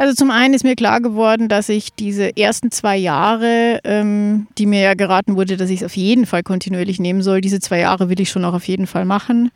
Also 0.00 0.14
zum 0.14 0.30
einen 0.30 0.54
ist 0.54 0.64
mir 0.64 0.76
klar 0.76 1.02
geworden, 1.02 1.48
dass 1.48 1.68
ich 1.68 1.92
diese 1.92 2.34
ersten 2.34 2.70
zwei 2.70 2.96
Jahre, 2.96 3.80
ähm, 3.84 4.46
die 4.56 4.64
mir 4.64 4.80
ja 4.80 4.94
geraten 4.94 5.36
wurde, 5.36 5.58
dass 5.58 5.68
ich 5.68 5.82
es 5.82 5.84
auf 5.84 5.94
jeden 5.94 6.24
Fall 6.24 6.42
kontinuierlich 6.42 6.98
nehmen 7.00 7.20
soll, 7.20 7.42
diese 7.42 7.60
zwei 7.60 7.80
Jahre 7.80 8.08
will 8.08 8.18
ich 8.18 8.30
schon 8.30 8.46
auch 8.46 8.54
auf 8.54 8.66
jeden 8.66 8.86
Fall 8.86 9.04
machen. 9.04 9.50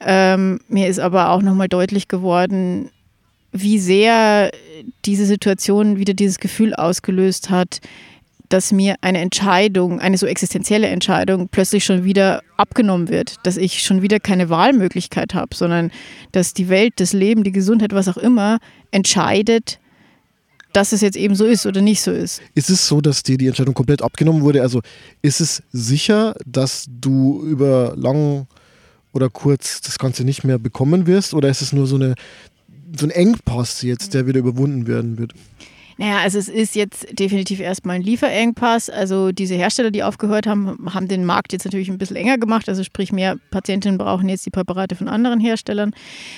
Ähm, 0.00 0.60
mir 0.68 0.88
ist 0.88 1.00
aber 1.00 1.30
auch 1.30 1.42
nochmal 1.42 1.68
deutlich 1.68 2.08
geworden, 2.08 2.90
wie 3.52 3.78
sehr 3.78 4.50
diese 5.04 5.26
Situation 5.26 5.98
wieder 5.98 6.14
dieses 6.14 6.38
Gefühl 6.38 6.74
ausgelöst 6.74 7.50
hat, 7.50 7.80
dass 8.48 8.72
mir 8.72 8.96
eine 9.00 9.20
Entscheidung, 9.20 10.00
eine 10.00 10.18
so 10.18 10.26
existenzielle 10.26 10.88
Entscheidung 10.88 11.48
plötzlich 11.48 11.84
schon 11.84 12.04
wieder 12.04 12.42
abgenommen 12.56 13.08
wird, 13.08 13.36
dass 13.44 13.56
ich 13.56 13.82
schon 13.82 14.02
wieder 14.02 14.20
keine 14.20 14.50
Wahlmöglichkeit 14.50 15.34
habe, 15.34 15.54
sondern 15.54 15.90
dass 16.32 16.52
die 16.52 16.68
Welt, 16.68 16.94
das 16.96 17.12
Leben, 17.12 17.42
die 17.42 17.52
Gesundheit, 17.52 17.92
was 17.92 18.08
auch 18.08 18.16
immer, 18.16 18.58
entscheidet, 18.90 19.78
dass 20.72 20.92
es 20.92 21.00
jetzt 21.00 21.16
eben 21.16 21.36
so 21.36 21.44
ist 21.44 21.66
oder 21.66 21.80
nicht 21.80 22.02
so 22.02 22.10
ist. 22.10 22.42
Ist 22.54 22.68
es 22.68 22.86
so, 22.86 23.00
dass 23.00 23.22
dir 23.22 23.38
die 23.38 23.46
Entscheidung 23.46 23.74
komplett 23.74 24.02
abgenommen 24.02 24.42
wurde? 24.42 24.60
Also 24.60 24.82
ist 25.22 25.40
es 25.40 25.62
sicher, 25.72 26.34
dass 26.44 26.86
du 26.88 27.42
über 27.44 27.94
lang 27.96 28.46
oder 29.14 29.30
kurz 29.30 29.80
das 29.80 29.98
Ganze 29.98 30.24
nicht 30.24 30.44
mehr 30.44 30.58
bekommen 30.58 31.06
wirst? 31.06 31.34
Oder 31.34 31.48
ist 31.48 31.62
es 31.62 31.72
nur 31.72 31.86
so, 31.86 31.96
eine, 31.96 32.14
so 32.96 33.06
ein 33.06 33.10
Engpass 33.10 33.82
jetzt, 33.82 34.12
der 34.12 34.26
wieder 34.26 34.40
überwunden 34.40 34.86
werden 34.86 35.18
wird? 35.18 35.32
Naja, 35.96 36.18
also 36.18 36.38
es 36.38 36.48
ist 36.48 36.74
jetzt 36.74 37.06
definitiv 37.18 37.60
erstmal 37.60 37.96
ein 37.96 38.02
Lieferengpass. 38.02 38.90
Also 38.90 39.30
diese 39.30 39.54
Hersteller, 39.54 39.92
die 39.92 40.02
aufgehört 40.02 40.46
haben, 40.46 40.92
haben 40.92 41.06
den 41.06 41.24
Markt 41.24 41.52
jetzt 41.52 41.64
natürlich 41.64 41.88
ein 41.88 41.98
bisschen 41.98 42.16
enger 42.16 42.36
gemacht. 42.36 42.68
Also 42.68 42.82
sprich, 42.82 43.12
mehr 43.12 43.36
Patientinnen 43.52 43.96
brauchen 43.96 44.28
jetzt 44.28 44.44
die 44.44 44.50
Präparate 44.50 44.96
von 44.96 45.08
anderen 45.08 45.38
Herstellern. 45.38 45.94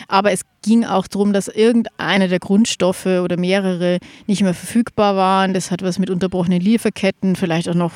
Aber 0.09 0.31
es 0.31 0.43
ging 0.62 0.85
auch 0.85 1.07
darum, 1.07 1.33
dass 1.33 1.49
irgendeine 1.49 2.29
der 2.29 2.39
Grundstoffe 2.39 3.07
oder 3.07 3.39
mehrere 3.39 3.99
nicht 4.27 4.43
mehr 4.43 4.55
verfügbar 4.55 5.17
waren. 5.17 5.55
Das 5.55 5.71
hat 5.71 5.83
was 5.83 5.99
mit 5.99 6.11
unterbrochenen 6.11 6.61
Lieferketten, 6.61 7.35
vielleicht 7.35 7.69
auch 7.71 7.75
noch 7.75 7.93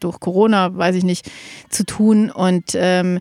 durch 0.00 0.18
Corona, 0.18 0.76
weiß 0.76 0.96
ich 0.96 1.04
nicht, 1.04 1.30
zu 1.70 1.86
tun. 1.86 2.32
Und 2.32 2.72
ähm, 2.74 3.20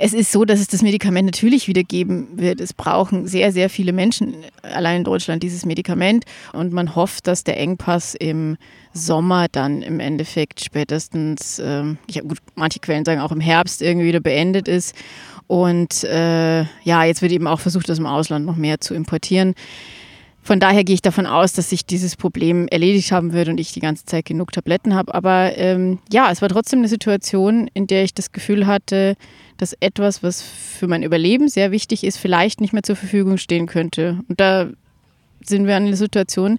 es 0.00 0.12
ist 0.12 0.32
so, 0.32 0.44
dass 0.44 0.60
es 0.60 0.68
das 0.68 0.82
Medikament 0.82 1.26
natürlich 1.26 1.66
wieder 1.66 1.82
geben 1.82 2.28
wird. 2.34 2.60
Es 2.60 2.72
brauchen 2.72 3.26
sehr, 3.26 3.52
sehr 3.52 3.68
viele 3.68 3.92
Menschen 3.92 4.34
allein 4.62 4.98
in 4.98 5.04
Deutschland 5.04 5.42
dieses 5.42 5.66
Medikament. 5.66 6.24
Und 6.52 6.72
man 6.72 6.94
hofft, 6.94 7.26
dass 7.26 7.44
der 7.44 7.58
Engpass 7.58 8.14
im 8.14 8.56
Sommer 8.92 9.48
dann 9.50 9.82
im 9.82 10.00
Endeffekt 10.00 10.64
spätestens, 10.64 11.60
ähm, 11.64 11.98
ja 12.08 12.22
gut, 12.22 12.38
manche 12.54 12.78
Quellen 12.78 13.04
sagen 13.04 13.20
auch 13.20 13.32
im 13.32 13.40
Herbst 13.40 13.82
irgendwie 13.82 14.06
wieder 14.06 14.20
beendet 14.20 14.68
ist. 14.68 14.94
Und 15.46 16.04
äh, 16.04 16.60
ja, 16.82 17.04
jetzt 17.04 17.22
wird 17.22 17.32
eben 17.32 17.46
auch 17.46 17.60
versucht, 17.60 17.90
aus 17.90 17.96
dem 17.96 18.06
Ausland 18.06 18.46
noch 18.46 18.56
mehr 18.56 18.80
zu 18.80 18.94
importieren. 18.94 19.54
Von 20.48 20.60
daher 20.60 20.82
gehe 20.82 20.94
ich 20.94 21.02
davon 21.02 21.26
aus, 21.26 21.52
dass 21.52 21.68
sich 21.68 21.84
dieses 21.84 22.16
Problem 22.16 22.68
erledigt 22.68 23.12
haben 23.12 23.34
wird 23.34 23.50
und 23.50 23.60
ich 23.60 23.74
die 23.74 23.80
ganze 23.80 24.06
Zeit 24.06 24.24
genug 24.24 24.50
Tabletten 24.50 24.94
habe. 24.94 25.14
Aber 25.14 25.54
ähm, 25.58 25.98
ja, 26.10 26.30
es 26.32 26.40
war 26.40 26.48
trotzdem 26.48 26.78
eine 26.78 26.88
Situation, 26.88 27.68
in 27.74 27.86
der 27.86 28.02
ich 28.02 28.14
das 28.14 28.32
Gefühl 28.32 28.66
hatte, 28.66 29.16
dass 29.58 29.74
etwas, 29.80 30.22
was 30.22 30.40
für 30.40 30.86
mein 30.86 31.02
Überleben 31.02 31.50
sehr 31.50 31.70
wichtig 31.70 32.02
ist, 32.02 32.16
vielleicht 32.16 32.62
nicht 32.62 32.72
mehr 32.72 32.82
zur 32.82 32.96
Verfügung 32.96 33.36
stehen 33.36 33.66
könnte. 33.66 34.20
Und 34.26 34.40
da 34.40 34.70
sind 35.44 35.66
wir 35.66 35.76
an 35.76 35.84
einer 35.84 35.96
Situation, 35.96 36.58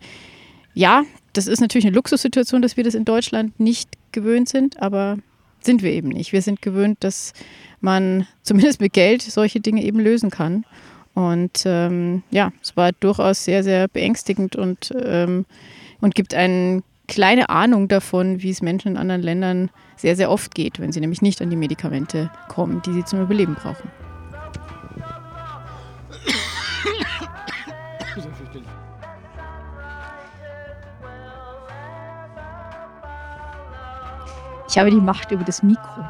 ja, 0.76 1.02
das 1.34 1.48
ist 1.48 1.60
natürlich 1.60 1.88
eine 1.88 1.96
Luxussituation, 1.96 2.62
dass 2.62 2.78
wir 2.78 2.84
das 2.84 2.94
in 2.94 3.06
Deutschland 3.06 3.60
nicht 3.60 3.90
gewöhnt 4.12 4.50
sind, 4.50 4.80
aber 4.80 5.18
sind 5.62 5.82
wir 5.82 5.92
eben 5.94 6.10
nicht. 6.10 6.32
Wir 6.32 6.44
sind 6.44 6.62
gewöhnt, 6.62 6.98
dass 7.00 7.34
man 7.82 8.28
zumindest 8.44 8.82
mit 8.82 8.94
Geld 8.94 9.24
solche 9.24 9.62
Dinge 9.62 9.84
eben 9.84 10.00
lösen 10.00 10.30
kann. 10.30 10.64
Und 11.20 11.64
ähm, 11.66 12.24
ja, 12.32 12.54
es 12.62 12.78
war 12.78 12.94
durchaus 12.94 13.44
sehr, 13.44 13.62
sehr 13.62 13.90
beängstigend 13.90 14.56
und, 14.56 14.94
ähm, 15.04 15.46
und 16.00 16.16
gibt 16.16 16.34
einen 16.34 16.82
kleine 17.10 17.50
Ahnung 17.50 17.90
davon, 17.90 18.42
wie 18.42 18.50
es 18.50 18.62
Menschen 18.62 18.94
in 18.94 18.98
anderen 18.98 19.22
Ländern 19.22 19.70
sehr, 19.98 20.16
sehr 20.16 20.32
oft 20.32 20.56
geht, 20.56 20.80
wenn 20.80 20.94
sie 20.94 21.02
nämlich 21.02 21.22
nicht 21.22 21.42
an 21.42 21.50
die 21.50 21.58
Medikamente 21.58 22.32
kommen, 22.48 22.82
die 22.86 22.94
sie 22.94 23.04
zum 23.04 23.22
Überleben 23.22 23.56
brauchen. 23.56 23.92
Ich 34.70 34.78
habe 34.78 34.90
die 34.90 35.02
Macht 35.02 35.34
über 35.34 35.44
das 35.44 35.64
Mikro. 35.64 36.06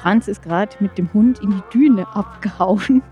Franz 0.00 0.26
ist 0.26 0.42
gerade 0.42 0.74
mit 0.80 0.96
dem 0.96 1.12
Hund 1.12 1.40
in 1.40 1.50
die 1.50 1.62
Düne 1.70 2.06
abgehauen, 2.14 3.02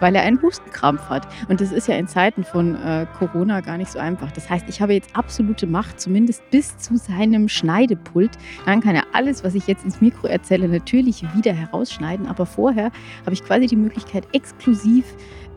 weil 0.00 0.14
er 0.14 0.22
einen 0.22 0.40
Hustenkrampf 0.40 1.08
hat. 1.08 1.26
Und 1.48 1.60
das 1.60 1.72
ist 1.72 1.88
ja 1.88 1.96
in 1.96 2.08
Zeiten 2.08 2.44
von 2.44 2.74
äh, 2.76 3.06
Corona 3.18 3.60
gar 3.60 3.76
nicht 3.76 3.90
so 3.90 3.98
einfach. 3.98 4.32
Das 4.32 4.48
heißt, 4.48 4.68
ich 4.68 4.80
habe 4.80 4.94
jetzt 4.94 5.14
absolute 5.14 5.66
Macht, 5.66 6.00
zumindest 6.00 6.48
bis 6.50 6.76
zu 6.78 6.96
seinem 6.96 7.48
Schneidepult. 7.48 8.32
Dann 8.66 8.80
kann 8.80 8.94
er 8.94 9.04
alles, 9.12 9.44
was 9.44 9.54
ich 9.54 9.66
jetzt 9.66 9.84
ins 9.84 10.00
Mikro 10.00 10.26
erzähle, 10.26 10.68
natürlich 10.68 11.24
wieder 11.34 11.52
herausschneiden. 11.52 12.26
Aber 12.26 12.46
vorher 12.46 12.90
habe 13.24 13.32
ich 13.32 13.44
quasi 13.44 13.66
die 13.66 13.76
Möglichkeit, 13.76 14.26
exklusiv 14.32 15.04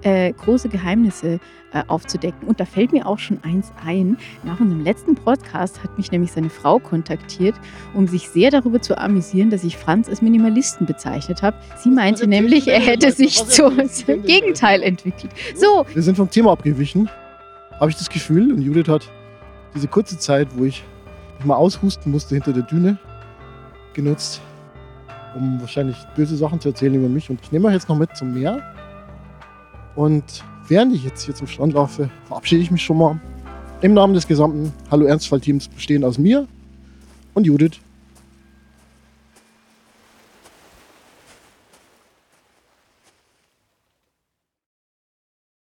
äh, 0.03 0.33
große 0.33 0.69
Geheimnisse 0.69 1.39
äh, 1.73 1.83
aufzudecken. 1.87 2.47
Und 2.47 2.59
da 2.59 2.65
fällt 2.65 2.91
mir 2.91 3.07
auch 3.07 3.19
schon 3.19 3.39
eins 3.43 3.71
ein. 3.83 4.17
Nach 4.43 4.59
unserem 4.59 4.83
letzten 4.83 5.15
Podcast 5.15 5.83
hat 5.83 5.97
mich 5.97 6.11
nämlich 6.11 6.31
seine 6.31 6.49
Frau 6.49 6.79
kontaktiert, 6.79 7.55
um 7.93 8.07
sich 8.07 8.29
sehr 8.29 8.51
darüber 8.51 8.81
zu 8.81 8.97
amüsieren, 8.97 9.49
dass 9.49 9.63
ich 9.63 9.77
Franz 9.77 10.07
als 10.07 10.21
Minimalisten 10.21 10.85
bezeichnet 10.85 11.41
habe. 11.41 11.57
Sie 11.77 11.89
meinte 11.89 12.27
nämlich, 12.27 12.67
er 12.67 12.79
hätte 12.79 13.11
sich 13.11 13.43
zum 13.45 13.77
Gegenteil 14.23 14.83
entwickelt. 14.83 15.31
So. 15.55 15.85
Wir 15.93 16.03
sind 16.03 16.15
vom 16.15 16.29
Thema 16.29 16.51
abgewichen, 16.51 17.09
habe 17.79 17.89
ich 17.89 17.97
das 17.97 18.09
Gefühl. 18.09 18.53
Und 18.53 18.61
Judith 18.61 18.87
hat 18.87 19.09
diese 19.73 19.87
kurze 19.87 20.17
Zeit, 20.17 20.49
wo 20.55 20.65
ich 20.65 20.83
mich 21.37 21.45
mal 21.45 21.55
aushusten 21.55 22.11
musste 22.11 22.35
hinter 22.35 22.53
der 22.53 22.63
Düne, 22.63 22.97
genutzt, 23.93 24.41
um 25.35 25.59
wahrscheinlich 25.59 25.97
böse 26.15 26.35
Sachen 26.35 26.59
zu 26.59 26.69
erzählen 26.69 26.93
über 26.93 27.09
mich. 27.09 27.29
Und 27.29 27.39
ich 27.41 27.51
nehme 27.51 27.67
euch 27.67 27.73
jetzt 27.73 27.89
noch 27.89 27.97
mit 27.97 28.15
zum 28.15 28.33
Meer. 28.33 28.61
Und 29.95 30.43
während 30.67 30.93
ich 30.93 31.03
jetzt 31.03 31.23
hier 31.23 31.35
zum 31.35 31.47
Strand 31.47 31.73
laufe, 31.73 32.09
verabschiede 32.27 32.61
ich 32.61 32.71
mich 32.71 32.83
schon 32.83 32.97
mal. 32.97 33.19
Im 33.81 33.93
Namen 33.93 34.13
des 34.13 34.27
gesamten 34.27 34.73
Hallo 34.89 35.05
Ernstfall-Teams, 35.05 35.67
bestehend 35.67 36.05
aus 36.05 36.17
mir 36.17 36.47
und 37.33 37.45
Judith 37.45 37.79